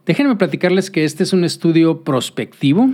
Déjenme 0.05 0.35
platicarles 0.35 0.91
que 0.91 1.05
este 1.05 1.23
es 1.23 1.31
un 1.31 1.45
estudio 1.45 2.01
prospectivo. 2.01 2.89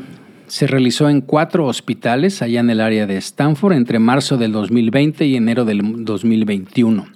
Se 0.45 0.67
realizó 0.67 1.09
en 1.09 1.21
cuatro 1.21 1.65
hospitales 1.65 2.43
allá 2.43 2.59
en 2.59 2.69
el 2.69 2.79
área 2.79 3.07
de 3.07 3.17
Stanford 3.17 3.73
entre 3.73 3.97
marzo 3.97 4.37
del 4.37 4.51
2020 4.51 5.25
y 5.25 5.35
enero 5.35 5.65
del 5.65 6.05
2021. 6.05 7.07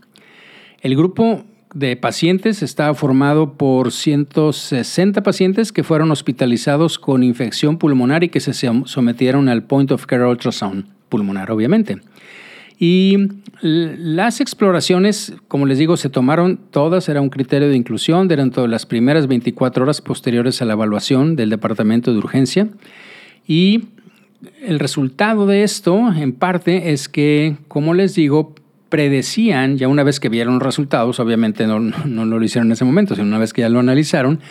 El 0.82 0.95
grupo 0.95 1.45
de 1.76 1.95
pacientes 1.95 2.63
estaba 2.63 2.95
formado 2.95 3.54
por 3.54 3.91
160 3.91 5.21
pacientes 5.21 5.71
que 5.71 5.84
fueron 5.84 6.10
hospitalizados 6.10 6.97
con 6.97 7.21
infección 7.21 7.78
pulmonar 7.78 8.23
y 8.23 8.30
que 8.30 8.39
se 8.39 8.54
sometieron 8.54 9.49
al 9.49 9.65
Point 9.65 9.91
of 9.91 10.08
Care 10.08 10.26
Ultrasound 10.26 10.88
pulmonar, 11.13 11.52
obviamente. 11.52 11.99
Y 12.86 13.30
las 13.62 14.41
exploraciones, 14.41 15.32
como 15.48 15.65
les 15.65 15.78
digo, 15.78 15.96
se 15.96 16.10
tomaron 16.10 16.60
todas, 16.69 17.08
era 17.08 17.22
un 17.22 17.30
criterio 17.30 17.69
de 17.69 17.78
inclusión 17.78 18.28
durante 18.28 18.67
las 18.67 18.86
primeras 18.86 19.28
24 19.28 19.86
horas 19.86 20.02
posteriores 20.02 20.62
a 20.62 20.65
la 20.65 20.74
evaluación 20.74 21.38
del 21.38 21.50
departamento 21.50 22.12
de 22.12 22.17
urgencia. 22.17 22.67
Y 23.48 23.86
el 24.62 24.80
resultado 24.80 25.46
de 25.48 25.63
esto, 25.63 26.12
en 26.13 26.34
parte, 26.34 26.91
es 26.91 27.08
que, 27.08 27.56
como 27.69 27.93
les 27.93 28.15
digo, 28.15 28.54
predecían, 28.89 29.78
ya 29.78 29.88
una 29.88 30.04
vez 30.04 30.19
que 30.19 30.28
vieron 30.28 30.60
resultados, 30.60 31.22
obviamente 31.22 31.65
no, 31.67 31.80
no, 31.80 32.04
no 32.06 32.38
lo 32.38 32.43
hicieron 32.43 32.67
en 32.67 32.74
ese 32.74 32.84
momento, 32.84 33.15
sino 33.15 33.26
una 33.26 33.39
vez 33.39 33.54
que 33.54 33.62
ya 33.62 33.69
lo 33.69 33.80
analizaron, 33.80 34.41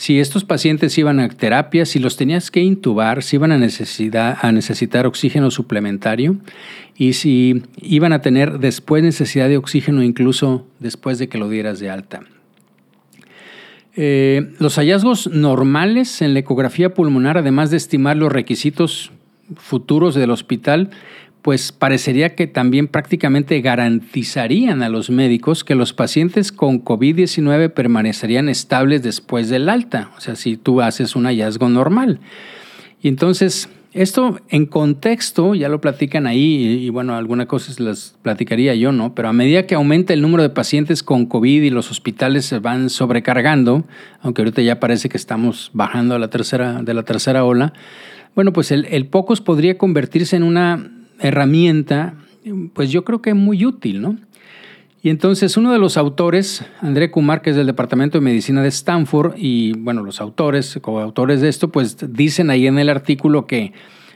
si 0.00 0.18
estos 0.18 0.44
pacientes 0.44 0.96
iban 0.96 1.20
a 1.20 1.28
terapia, 1.28 1.84
si 1.84 1.98
los 1.98 2.16
tenías 2.16 2.50
que 2.50 2.60
intubar, 2.60 3.22
si 3.22 3.36
iban 3.36 3.52
a, 3.52 3.56
a 4.40 4.52
necesitar 4.52 5.06
oxígeno 5.06 5.50
suplementario 5.50 6.38
y 6.96 7.12
si 7.12 7.64
iban 7.82 8.14
a 8.14 8.22
tener 8.22 8.60
después 8.60 9.02
necesidad 9.02 9.50
de 9.50 9.58
oxígeno 9.58 10.02
incluso 10.02 10.66
después 10.78 11.18
de 11.18 11.28
que 11.28 11.36
lo 11.36 11.50
dieras 11.50 11.80
de 11.80 11.90
alta. 11.90 12.22
Eh, 13.94 14.54
los 14.58 14.76
hallazgos 14.76 15.26
normales 15.26 16.22
en 16.22 16.32
la 16.32 16.40
ecografía 16.40 16.94
pulmonar, 16.94 17.36
además 17.36 17.70
de 17.70 17.76
estimar 17.76 18.16
los 18.16 18.32
requisitos 18.32 19.12
futuros 19.54 20.14
del 20.14 20.30
hospital, 20.30 20.88
pues 21.42 21.72
parecería 21.72 22.34
que 22.34 22.46
también 22.46 22.86
prácticamente 22.86 23.60
garantizarían 23.60 24.82
a 24.82 24.88
los 24.88 25.10
médicos 25.10 25.64
que 25.64 25.74
los 25.74 25.92
pacientes 25.92 26.52
con 26.52 26.84
COVID-19 26.84 27.72
permanecerían 27.72 28.48
estables 28.48 29.02
después 29.02 29.48
del 29.48 29.68
alta, 29.68 30.10
o 30.16 30.20
sea, 30.20 30.36
si 30.36 30.56
tú 30.56 30.80
haces 30.80 31.16
un 31.16 31.24
hallazgo 31.24 31.68
normal. 31.68 32.20
Y 33.02 33.08
entonces, 33.08 33.70
esto 33.92 34.38
en 34.50 34.66
contexto, 34.66 35.54
ya 35.54 35.70
lo 35.70 35.80
platican 35.80 36.26
ahí, 36.26 36.84
y, 36.84 36.90
bueno, 36.90 37.16
algunas 37.16 37.46
cosas 37.46 37.80
las 37.80 38.14
platicaría 38.20 38.74
yo, 38.74 38.92
¿no? 38.92 39.14
Pero 39.14 39.28
a 39.28 39.32
medida 39.32 39.66
que 39.66 39.74
aumenta 39.74 40.12
el 40.12 40.20
número 40.20 40.42
de 40.42 40.50
pacientes 40.50 41.02
con 41.02 41.24
COVID 41.24 41.62
y 41.62 41.70
los 41.70 41.90
hospitales 41.90 42.44
se 42.44 42.58
van 42.58 42.90
sobrecargando, 42.90 43.84
aunque 44.20 44.42
ahorita 44.42 44.60
ya 44.60 44.78
parece 44.78 45.08
que 45.08 45.16
estamos 45.16 45.70
bajando 45.72 46.14
a 46.14 46.18
la 46.18 46.28
tercera, 46.28 46.82
de 46.82 46.92
la 46.92 47.04
tercera 47.04 47.44
ola, 47.44 47.72
bueno, 48.34 48.52
pues 48.52 48.70
el, 48.70 48.84
el 48.90 49.06
POCUS 49.06 49.40
podría 49.40 49.76
convertirse 49.76 50.36
en 50.36 50.44
una 50.44 50.99
herramienta, 51.20 52.14
pues 52.72 52.90
yo 52.90 53.04
creo 53.04 53.22
que 53.22 53.30
es 53.30 53.36
muy 53.36 53.64
útil, 53.64 54.00
¿no? 54.00 54.16
Y 55.02 55.08
entonces 55.08 55.56
uno 55.56 55.72
de 55.72 55.78
los 55.78 55.96
autores, 55.96 56.62
André 56.80 57.10
Kumar, 57.10 57.40
que 57.40 57.50
es 57.50 57.56
del 57.56 57.66
Departamento 57.66 58.18
de 58.18 58.24
Medicina 58.24 58.62
de 58.62 58.68
Stanford, 58.68 59.34
y 59.36 59.72
bueno, 59.72 60.02
los 60.02 60.20
autores, 60.20 60.78
coautores 60.82 61.40
de 61.40 61.48
esto, 61.48 61.70
pues 61.70 61.96
dicen 62.12 62.50
ahí 62.50 62.66
en 62.66 62.78
el 62.78 62.90
artículo 62.90 63.46
que 63.46 63.72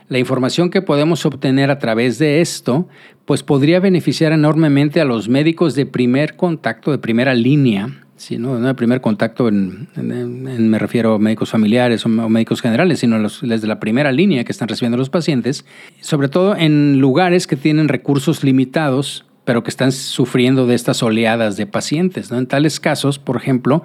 la 0.09 0.19
información 0.19 0.69
que 0.69 0.83
podemos 0.83 1.25
obtener 1.25 1.71
a 1.71 1.79
través 1.79 2.19
de 2.19 2.39
esto, 2.39 2.87
pues 3.25 3.41
podría 3.41 3.79
beneficiar 3.79 4.31
enormemente 4.31 5.01
a 5.01 5.05
los 5.05 5.27
médicos 5.27 5.73
de 5.73 5.87
primer 5.87 6.35
contacto, 6.35 6.91
de 6.91 6.99
primera 6.99 7.33
línea, 7.33 8.04
Sí, 8.17 8.37
no, 8.37 8.57
no 8.57 8.69
el 8.69 8.75
primer 8.75 9.01
contacto, 9.01 9.49
en, 9.49 9.89
me 9.95 10.79
refiero 10.79 11.15
a 11.15 11.19
médicos 11.19 11.49
familiares 11.49 12.05
o, 12.05 12.09
médicos 12.09 12.61
generales, 12.61 12.99
sino 12.99 13.19
los, 13.19 13.41
de 13.41 13.67
la 13.67 13.79
primera 13.79 14.11
línea 14.13 14.45
que 14.45 14.53
están 14.53 14.69
recibiendo 14.69 14.97
los 14.97 15.09
pacientes, 15.09 15.65
sobre 15.99 16.29
todo 16.29 16.55
en 16.55 16.99
lugares 16.99 17.45
que 17.45 17.57
tienen 17.57 17.89
recursos 17.89 18.43
limitados, 18.43 19.25
pero 19.43 19.63
que 19.63 19.69
están 19.69 19.91
sufriendo 19.91 20.65
de 20.65 20.75
estas 20.75 21.03
oleadas 21.03 21.57
de 21.57 21.67
pacientes. 21.67 22.31
¿no? 22.31 22.37
En 22.37 22.47
tales 22.47 22.79
casos, 22.79 23.19
por 23.19 23.35
ejemplo, 23.35 23.83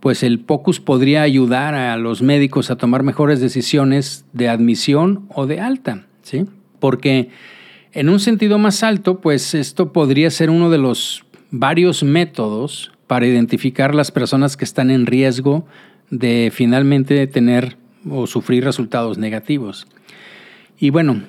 pues 0.00 0.24
el 0.24 0.40
POCUS 0.40 0.80
podría 0.80 1.22
ayudar 1.22 1.74
a 1.74 1.96
los 1.96 2.20
médicos 2.20 2.70
a 2.70 2.76
tomar 2.76 3.04
mejores 3.04 3.40
decisiones 3.40 4.24
de 4.32 4.48
admisión 4.48 5.26
o 5.32 5.46
de 5.46 5.60
alta, 5.60 6.06
¿sí? 6.22 6.46
Porque 6.78 7.30
en 7.92 8.08
un 8.08 8.20
sentido 8.20 8.58
más 8.58 8.82
alto, 8.82 9.20
pues 9.20 9.54
esto 9.54 9.92
podría 9.92 10.30
ser 10.30 10.50
uno 10.50 10.68
de 10.70 10.78
los 10.78 11.24
varios 11.50 12.02
métodos 12.02 12.92
para 13.08 13.26
identificar 13.26 13.94
las 13.94 14.12
personas 14.12 14.56
que 14.56 14.64
están 14.64 14.92
en 14.92 15.06
riesgo 15.06 15.66
de 16.10 16.52
finalmente 16.54 17.26
tener 17.26 17.76
o 18.08 18.28
sufrir 18.28 18.62
resultados 18.62 19.18
negativos. 19.18 19.88
Y 20.78 20.90
bueno, 20.90 21.22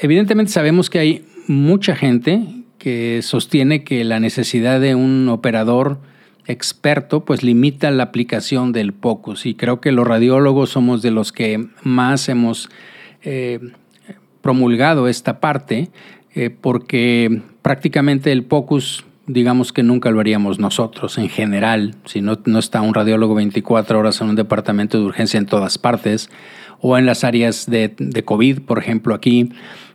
evidentemente 0.00 0.50
sabemos 0.50 0.88
que 0.88 0.98
hay 0.98 1.24
mucha 1.46 1.94
gente 1.94 2.42
que 2.78 3.20
sostiene 3.22 3.84
que 3.84 4.04
la 4.04 4.20
necesidad 4.20 4.80
de 4.80 4.94
un 4.94 5.28
operador 5.28 5.98
experto 6.46 7.24
pues 7.24 7.42
limita 7.42 7.90
la 7.90 8.04
aplicación 8.04 8.72
del 8.72 8.92
POCUS 8.92 9.46
y 9.46 9.54
creo 9.54 9.80
que 9.80 9.92
los 9.92 10.06
radiólogos 10.06 10.70
somos 10.70 11.02
de 11.02 11.10
los 11.10 11.32
que 11.32 11.68
más 11.82 12.28
hemos 12.28 12.68
eh, 13.22 13.60
promulgado 14.42 15.08
esta 15.08 15.40
parte 15.40 15.90
eh, 16.34 16.50
porque 16.50 17.40
prácticamente 17.62 18.30
el 18.30 18.44
POCUS 18.44 19.06
digamos 19.26 19.72
que 19.72 19.82
nunca 19.82 20.10
lo 20.10 20.20
haríamos 20.20 20.58
nosotros 20.58 21.18
en 21.18 21.28
general, 21.28 21.94
si 22.04 22.20
no, 22.20 22.38
no 22.44 22.58
está 22.58 22.80
un 22.82 22.94
radiólogo 22.94 23.34
24 23.34 23.98
horas 23.98 24.20
en 24.20 24.28
un 24.28 24.36
departamento 24.36 24.98
de 24.98 25.04
urgencia 25.04 25.38
en 25.38 25.46
todas 25.46 25.78
partes, 25.78 26.30
o 26.80 26.98
en 26.98 27.06
las 27.06 27.24
áreas 27.24 27.66
de, 27.66 27.94
de 27.96 28.24
COVID, 28.24 28.60
por 28.60 28.78
ejemplo, 28.78 29.14
aquí, 29.14 29.50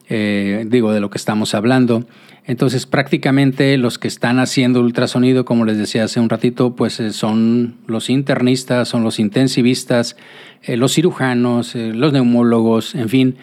eh, 0.08 0.65
digo 0.68 0.92
de 0.92 1.00
lo 1.00 1.12
que 1.12 1.20
estamos 1.20 1.54
hablando. 1.54 2.08
Entonces 2.46 2.88
prácticamente 2.88 3.78
los 3.78 4.00
que 4.00 4.08
están 4.08 4.39
haciendo 4.39 4.82
ultrasonido, 4.82 5.46
como 5.46 5.65
les 5.65 5.78
decía 5.78 6.06
hace 6.06 6.20
un 6.20 6.30
ratito, 6.30 6.76
pues 6.76 7.00
eh, 7.00 7.13
son 7.13 7.76
los 7.86 8.10
internistas, 8.10 8.88
son 8.88 9.04
los 9.04 9.20
intensivistas, 9.20 10.18
eh, 10.63 10.78
los 10.78 10.96
cirujanos, 10.96 11.76
los 11.76 12.12
neumólogos, 12.12 12.96
en 12.96 13.08
fin, 13.08 13.36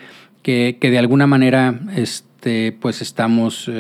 que, 0.43 0.79
que 0.81 0.91
de 0.91 0.99
alguna 0.99 1.29
manera 1.29 1.79
este, 1.95 2.73
pues 2.73 3.01
estamos 3.01 3.71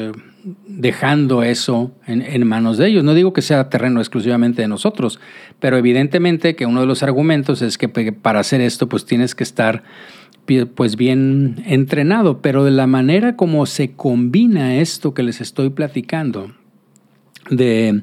dejando 0.68 1.42
eso 1.42 1.92
en, 2.06 2.46
manos 2.46 2.78
de 2.78 2.88
ellos. 2.88 3.02
No 3.02 3.14
digo 3.14 3.32
que 3.32 3.42
sea 3.42 3.68
terreno 3.68 4.00
exclusivamente 4.00 4.62
de 4.62 4.68
nosotros, 4.68 5.18
pero 5.58 5.76
evidentemente 5.76 6.54
que 6.54 6.66
uno 6.66 6.80
de 6.80 6.86
los 6.86 7.02
argumentos 7.02 7.62
es 7.62 7.78
que 7.78 7.88
para 7.88 8.40
hacer 8.40 8.60
esto 8.60 8.88
pues 8.88 9.04
tienes 9.04 9.34
que 9.34 9.42
estar 9.42 9.82
pues 10.76 10.94
bien 10.94 11.64
entrenado, 11.66 12.40
pero 12.40 12.64
de 12.64 12.70
la 12.70 12.86
manera 12.86 13.34
como 13.34 13.66
se 13.66 13.92
combina 13.92 14.76
esto 14.76 15.12
que 15.12 15.24
les 15.24 15.40
estoy 15.40 15.70
platicando, 15.70 16.52
de, 17.50 18.02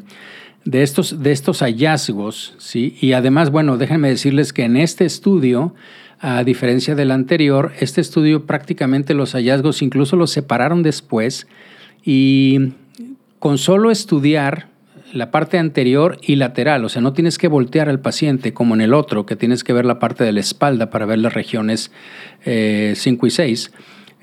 de, 0.66 0.84
estos, 0.84 1.24
de 1.24 1.32
estos 1.32 1.60
hallazgos, 1.60 2.56
¿sí? 2.58 2.98
y 3.00 3.14
además, 3.14 3.50
bueno, 3.50 3.78
déjenme 3.78 4.10
decirles 4.10 4.52
que 4.52 4.64
en 4.64 4.76
este 4.76 5.06
estudio, 5.06 5.74
a 6.20 6.44
diferencia 6.44 6.96
del 6.96 7.12
anterior, 7.12 7.72
este 7.80 8.02
estudio 8.02 8.46
prácticamente 8.46 9.14
los 9.14 9.32
hallazgos 9.32 9.82
incluso 9.82 10.18
los 10.18 10.32
separaron 10.32 10.84
después 10.84 11.48
y 12.04 12.74
con 13.40 13.58
solo 13.58 13.92
estudiar 13.92 14.68
la 15.14 15.30
parte 15.30 15.60
anterior 15.60 16.18
y 16.22 16.36
lateral, 16.38 16.84
o 16.86 16.90
sea, 16.90 17.02
no 17.02 17.14
tienes 17.14 17.38
que 17.38 17.48
voltear 17.48 17.88
al 17.88 18.00
paciente 18.00 18.54
como 18.54 18.74
en 18.74 18.82
el 18.82 18.94
otro, 18.94 19.26
que 19.26 19.36
tienes 19.36 19.64
que 19.64 19.72
ver 19.72 19.86
la 19.86 20.00
parte 20.00 20.24
de 20.24 20.32
la 20.32 20.40
espalda 20.40 20.90
para 20.90 21.06
ver 21.06 21.20
las 21.20 21.34
regiones 21.34 21.92
5 22.44 22.46
eh, 22.46 22.96
y 22.96 23.30
6 23.30 23.72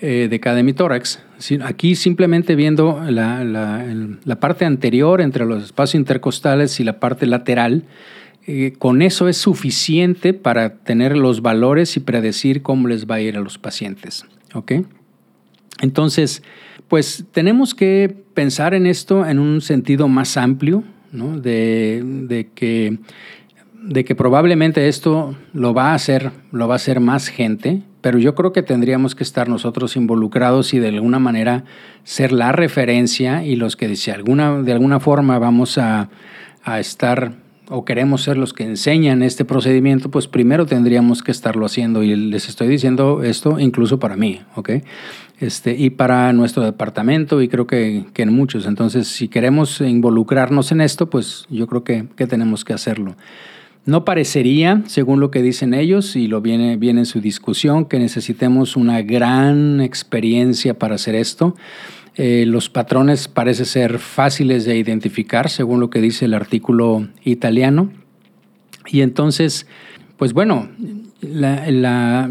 eh, 0.00 0.28
de 0.28 0.40
cada 0.40 0.60
hemitórax. 0.60 1.20
Aquí 1.62 1.94
simplemente 1.94 2.56
viendo 2.56 3.00
la, 3.08 4.36
parte 4.40 4.64
anterior 4.64 5.20
entre 5.20 5.46
los 5.46 5.62
espacios 5.62 5.94
intercostales 5.94 6.80
y 6.80 6.84
la 6.84 6.98
parte 6.98 7.26
lateral, 7.26 7.84
eh, 8.46 8.72
con 8.78 9.00
eso 9.02 9.28
es 9.28 9.36
suficiente 9.36 10.34
para 10.34 10.76
tener 10.76 11.16
los 11.16 11.40
valores 11.40 11.96
y 11.96 12.00
predecir 12.00 12.62
cómo 12.62 12.88
les 12.88 13.06
va 13.06 13.16
a 13.16 13.20
ir 13.20 13.36
a 13.36 13.40
los 13.40 13.58
pacientes. 13.58 14.24
¿ok? 14.54 14.72
Entonces, 15.82 16.42
pues 16.90 17.24
tenemos 17.30 17.76
que 17.76 18.12
pensar 18.34 18.74
en 18.74 18.84
esto 18.84 19.24
en 19.24 19.38
un 19.38 19.60
sentido 19.60 20.08
más 20.08 20.36
amplio, 20.36 20.82
¿no? 21.12 21.38
de, 21.38 22.50
que, 22.52 24.14
probablemente 24.16 24.88
esto 24.88 25.36
lo 25.52 25.72
va 25.72 25.92
a 25.92 25.94
hacer, 25.94 26.32
lo 26.50 26.66
va 26.66 26.74
a 26.74 26.76
hacer 26.76 26.98
más 26.98 27.28
gente, 27.28 27.82
pero 28.00 28.18
yo 28.18 28.34
creo 28.34 28.52
que 28.52 28.64
tendríamos 28.64 29.14
que 29.14 29.22
estar 29.22 29.48
nosotros 29.48 29.94
involucrados 29.94 30.74
y 30.74 30.80
de 30.80 30.88
alguna 30.88 31.20
manera 31.20 31.62
ser 32.02 32.32
la 32.32 32.50
referencia 32.50 33.44
y 33.44 33.54
los 33.54 33.76
que 33.76 33.94
si 33.94 34.10
alguna, 34.10 34.60
de 34.60 34.72
alguna 34.72 34.98
forma 34.98 35.38
vamos 35.38 35.78
a, 35.78 36.10
a 36.64 36.80
estar 36.80 37.34
o 37.72 37.84
queremos 37.84 38.22
ser 38.22 38.36
los 38.36 38.52
que 38.52 38.64
enseñan 38.64 39.22
este 39.22 39.44
procedimiento, 39.44 40.10
pues 40.10 40.26
primero 40.26 40.66
tendríamos 40.66 41.22
que 41.22 41.30
estarlo 41.30 41.64
haciendo. 41.64 42.02
Y 42.02 42.16
les 42.16 42.48
estoy 42.48 42.66
diciendo 42.66 43.22
esto 43.22 43.60
incluso 43.60 44.00
para 44.00 44.16
mí, 44.16 44.40
¿ok? 44.56 44.70
Este, 45.40 45.74
y 45.74 45.88
para 45.90 46.32
nuestro 46.34 46.62
departamento 46.62 47.40
y 47.40 47.48
creo 47.48 47.66
que, 47.66 48.04
que 48.12 48.22
en 48.22 48.32
muchos. 48.32 48.66
Entonces, 48.66 49.08
si 49.08 49.28
queremos 49.28 49.80
involucrarnos 49.80 50.70
en 50.70 50.82
esto, 50.82 51.08
pues 51.08 51.46
yo 51.48 51.66
creo 51.66 51.82
que, 51.82 52.06
que 52.14 52.26
tenemos 52.26 52.64
que 52.64 52.74
hacerlo. 52.74 53.16
No 53.86 54.04
parecería, 54.04 54.82
según 54.86 55.20
lo 55.20 55.30
que 55.30 55.40
dicen 55.40 55.72
ellos, 55.72 56.14
y 56.14 56.26
lo 56.28 56.42
viene, 56.42 56.76
viene 56.76 57.00
en 57.00 57.06
su 57.06 57.20
discusión, 57.20 57.86
que 57.86 57.98
necesitemos 57.98 58.76
una 58.76 59.00
gran 59.00 59.80
experiencia 59.80 60.78
para 60.78 60.96
hacer 60.96 61.14
esto. 61.14 61.56
Eh, 62.16 62.44
los 62.46 62.68
patrones 62.68 63.28
parece 63.28 63.64
ser 63.64 63.98
fáciles 63.98 64.66
de 64.66 64.76
identificar, 64.76 65.48
según 65.48 65.80
lo 65.80 65.88
que 65.88 66.02
dice 66.02 66.26
el 66.26 66.34
artículo 66.34 67.08
italiano. 67.24 67.90
Y 68.86 69.00
entonces, 69.00 69.66
pues 70.18 70.34
bueno, 70.34 70.68
la, 71.22 72.30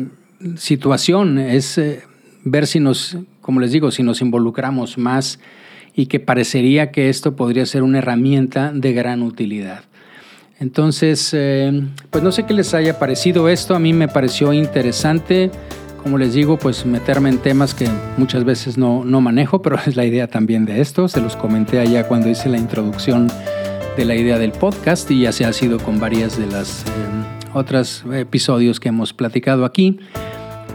situación 0.55 1.39
es 1.39 1.77
eh, 1.77 2.03
ver 2.49 2.67
si 2.67 2.79
nos, 2.79 3.17
como 3.41 3.59
les 3.59 3.71
digo, 3.71 3.91
si 3.91 4.03
nos 4.03 4.21
involucramos 4.21 4.97
más 4.97 5.39
y 5.95 6.07
que 6.07 6.19
parecería 6.19 6.91
que 6.91 7.09
esto 7.09 7.35
podría 7.35 7.65
ser 7.65 7.83
una 7.83 7.99
herramienta 7.99 8.71
de 8.73 8.93
gran 8.93 9.21
utilidad. 9.21 9.83
Entonces, 10.59 11.31
eh, 11.33 11.71
pues 12.09 12.23
no 12.23 12.31
sé 12.31 12.45
qué 12.45 12.53
les 12.53 12.73
haya 12.73 12.99
parecido 12.99 13.49
esto, 13.49 13.75
a 13.75 13.79
mí 13.79 13.93
me 13.93 14.07
pareció 14.07 14.51
interesante 14.53 15.51
como 16.03 16.17
les 16.17 16.33
digo, 16.33 16.57
pues 16.57 16.85
meterme 16.85 17.29
en 17.29 17.39
temas 17.39 17.73
que 17.73 17.87
muchas 18.17 18.45
veces 18.45 18.77
no, 18.77 19.03
no, 19.03 19.21
manejo, 19.21 19.61
pero 19.61 19.77
es 19.85 19.95
la 19.95 20.05
idea 20.05 20.27
también 20.27 20.65
de 20.65 20.81
esto. 20.81 21.07
Se 21.07 21.21
los 21.21 21.35
comenté 21.35 21.79
allá 21.79 22.07
cuando 22.07 22.29
hice 22.29 22.49
la 22.49 22.57
introducción 22.57 23.27
de 23.97 24.05
la 24.05 24.15
idea 24.15 24.37
del 24.37 24.51
podcast 24.51 25.09
y 25.11 25.21
ya 25.21 25.31
se 25.31 25.45
ha 25.45 25.51
sido 25.51 25.77
con 25.77 25.99
varias 25.99 26.37
de 26.37 26.47
las 26.47 26.83
eh, 26.83 26.91
otros 27.53 28.05
episodios 28.13 28.79
que 28.79 28.89
hemos 28.89 29.13
platicado 29.13 29.65
aquí. 29.65 29.99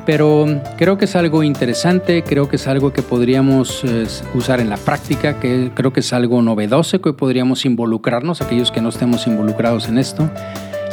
Pero 0.06 0.60
creo 0.76 0.98
que 0.98 1.06
es 1.06 1.16
algo 1.16 1.42
interesante, 1.42 2.22
creo 2.22 2.48
que 2.48 2.56
es 2.56 2.66
algo 2.66 2.92
que 2.92 3.02
podríamos 3.02 3.82
eh, 3.84 4.06
usar 4.34 4.60
en 4.60 4.68
la 4.68 4.76
práctica, 4.76 5.40
que 5.40 5.70
creo 5.74 5.92
que 5.92 6.00
es 6.00 6.12
algo 6.12 6.42
novedoso, 6.42 7.00
que 7.00 7.14
podríamos 7.14 7.64
involucrarnos, 7.64 8.42
aquellos 8.42 8.70
que 8.70 8.82
no 8.82 8.90
estemos 8.90 9.26
involucrados 9.26 9.88
en 9.88 9.98
esto 9.98 10.30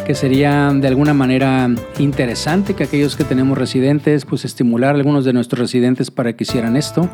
que 0.05 0.15
sería 0.15 0.71
de 0.73 0.87
alguna 0.87 1.13
manera 1.13 1.69
interesante 1.99 2.73
que 2.73 2.83
aquellos 2.83 3.15
que 3.15 3.23
tenemos 3.23 3.57
residentes, 3.57 4.25
pues 4.25 4.45
estimular 4.45 4.95
a 4.95 4.97
algunos 4.97 5.25
de 5.25 5.31
nuestros 5.31 5.59
residentes 5.59 6.09
para 6.09 6.33
que 6.33 6.43
hicieran 6.43 6.75
esto 6.75 7.07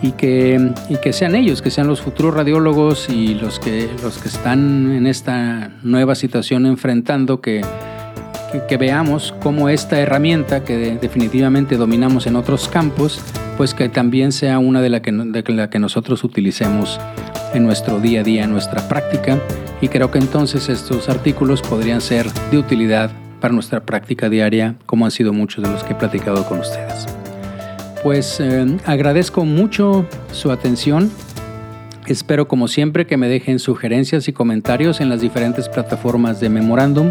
y 0.00 0.12
que, 0.12 0.72
y 0.88 0.96
que 0.96 1.12
sean 1.12 1.34
ellos, 1.34 1.62
que 1.62 1.70
sean 1.70 1.86
los 1.86 2.00
futuros 2.00 2.34
radiólogos 2.34 3.08
y 3.08 3.34
los 3.34 3.58
que, 3.58 3.88
los 4.02 4.18
que 4.18 4.28
están 4.28 4.92
en 4.92 5.06
esta 5.06 5.72
nueva 5.82 6.14
situación 6.14 6.66
enfrentando, 6.66 7.40
que, 7.40 7.62
que, 8.68 8.76
veamos 8.76 9.34
cómo 9.42 9.68
esta 9.68 9.98
herramienta 10.00 10.64
que 10.64 10.96
definitivamente 11.00 11.76
dominamos 11.76 12.26
en 12.26 12.36
otros 12.36 12.68
campos, 12.68 13.20
pues 13.56 13.74
que 13.74 13.88
también 13.88 14.32
sea 14.32 14.58
una 14.58 14.80
de 14.80 14.90
la 14.90 15.02
que, 15.02 15.78
nosotros 15.78 16.24
utilicemos 16.24 17.00
en 17.52 17.64
nuestro 17.64 18.00
día 18.00 18.20
a 18.20 18.22
día, 18.24 18.44
en 18.44 18.52
nuestra 18.52 18.88
práctica 18.88 19.38
y 19.80 19.88
creo 19.88 20.10
que 20.10 20.18
entonces 20.18 20.68
estos 20.68 21.08
artículos 21.08 21.62
podrían 21.62 22.00
ser 22.00 22.30
de 22.50 22.58
utilidad 22.58 23.10
para 23.40 23.52
nuestra 23.52 23.80
práctica 23.80 24.28
diaria, 24.28 24.76
como 24.86 25.04
han 25.04 25.10
sido 25.10 25.32
muchos 25.32 25.62
de 25.62 25.70
los 25.70 25.84
que 25.84 25.92
he 25.92 25.96
platicado 25.96 26.46
con 26.46 26.60
ustedes. 26.60 27.06
Pues 28.02 28.40
eh, 28.40 28.66
agradezco 28.86 29.44
mucho 29.44 30.06
su 30.32 30.50
atención. 30.50 31.10
Espero 32.06 32.48
como 32.48 32.68
siempre 32.68 33.06
que 33.06 33.16
me 33.16 33.28
dejen 33.28 33.58
sugerencias 33.58 34.28
y 34.28 34.32
comentarios 34.32 35.00
en 35.00 35.08
las 35.08 35.20
diferentes 35.20 35.68
plataformas 35.68 36.38
de 36.40 36.50
Memorandum 36.50 37.10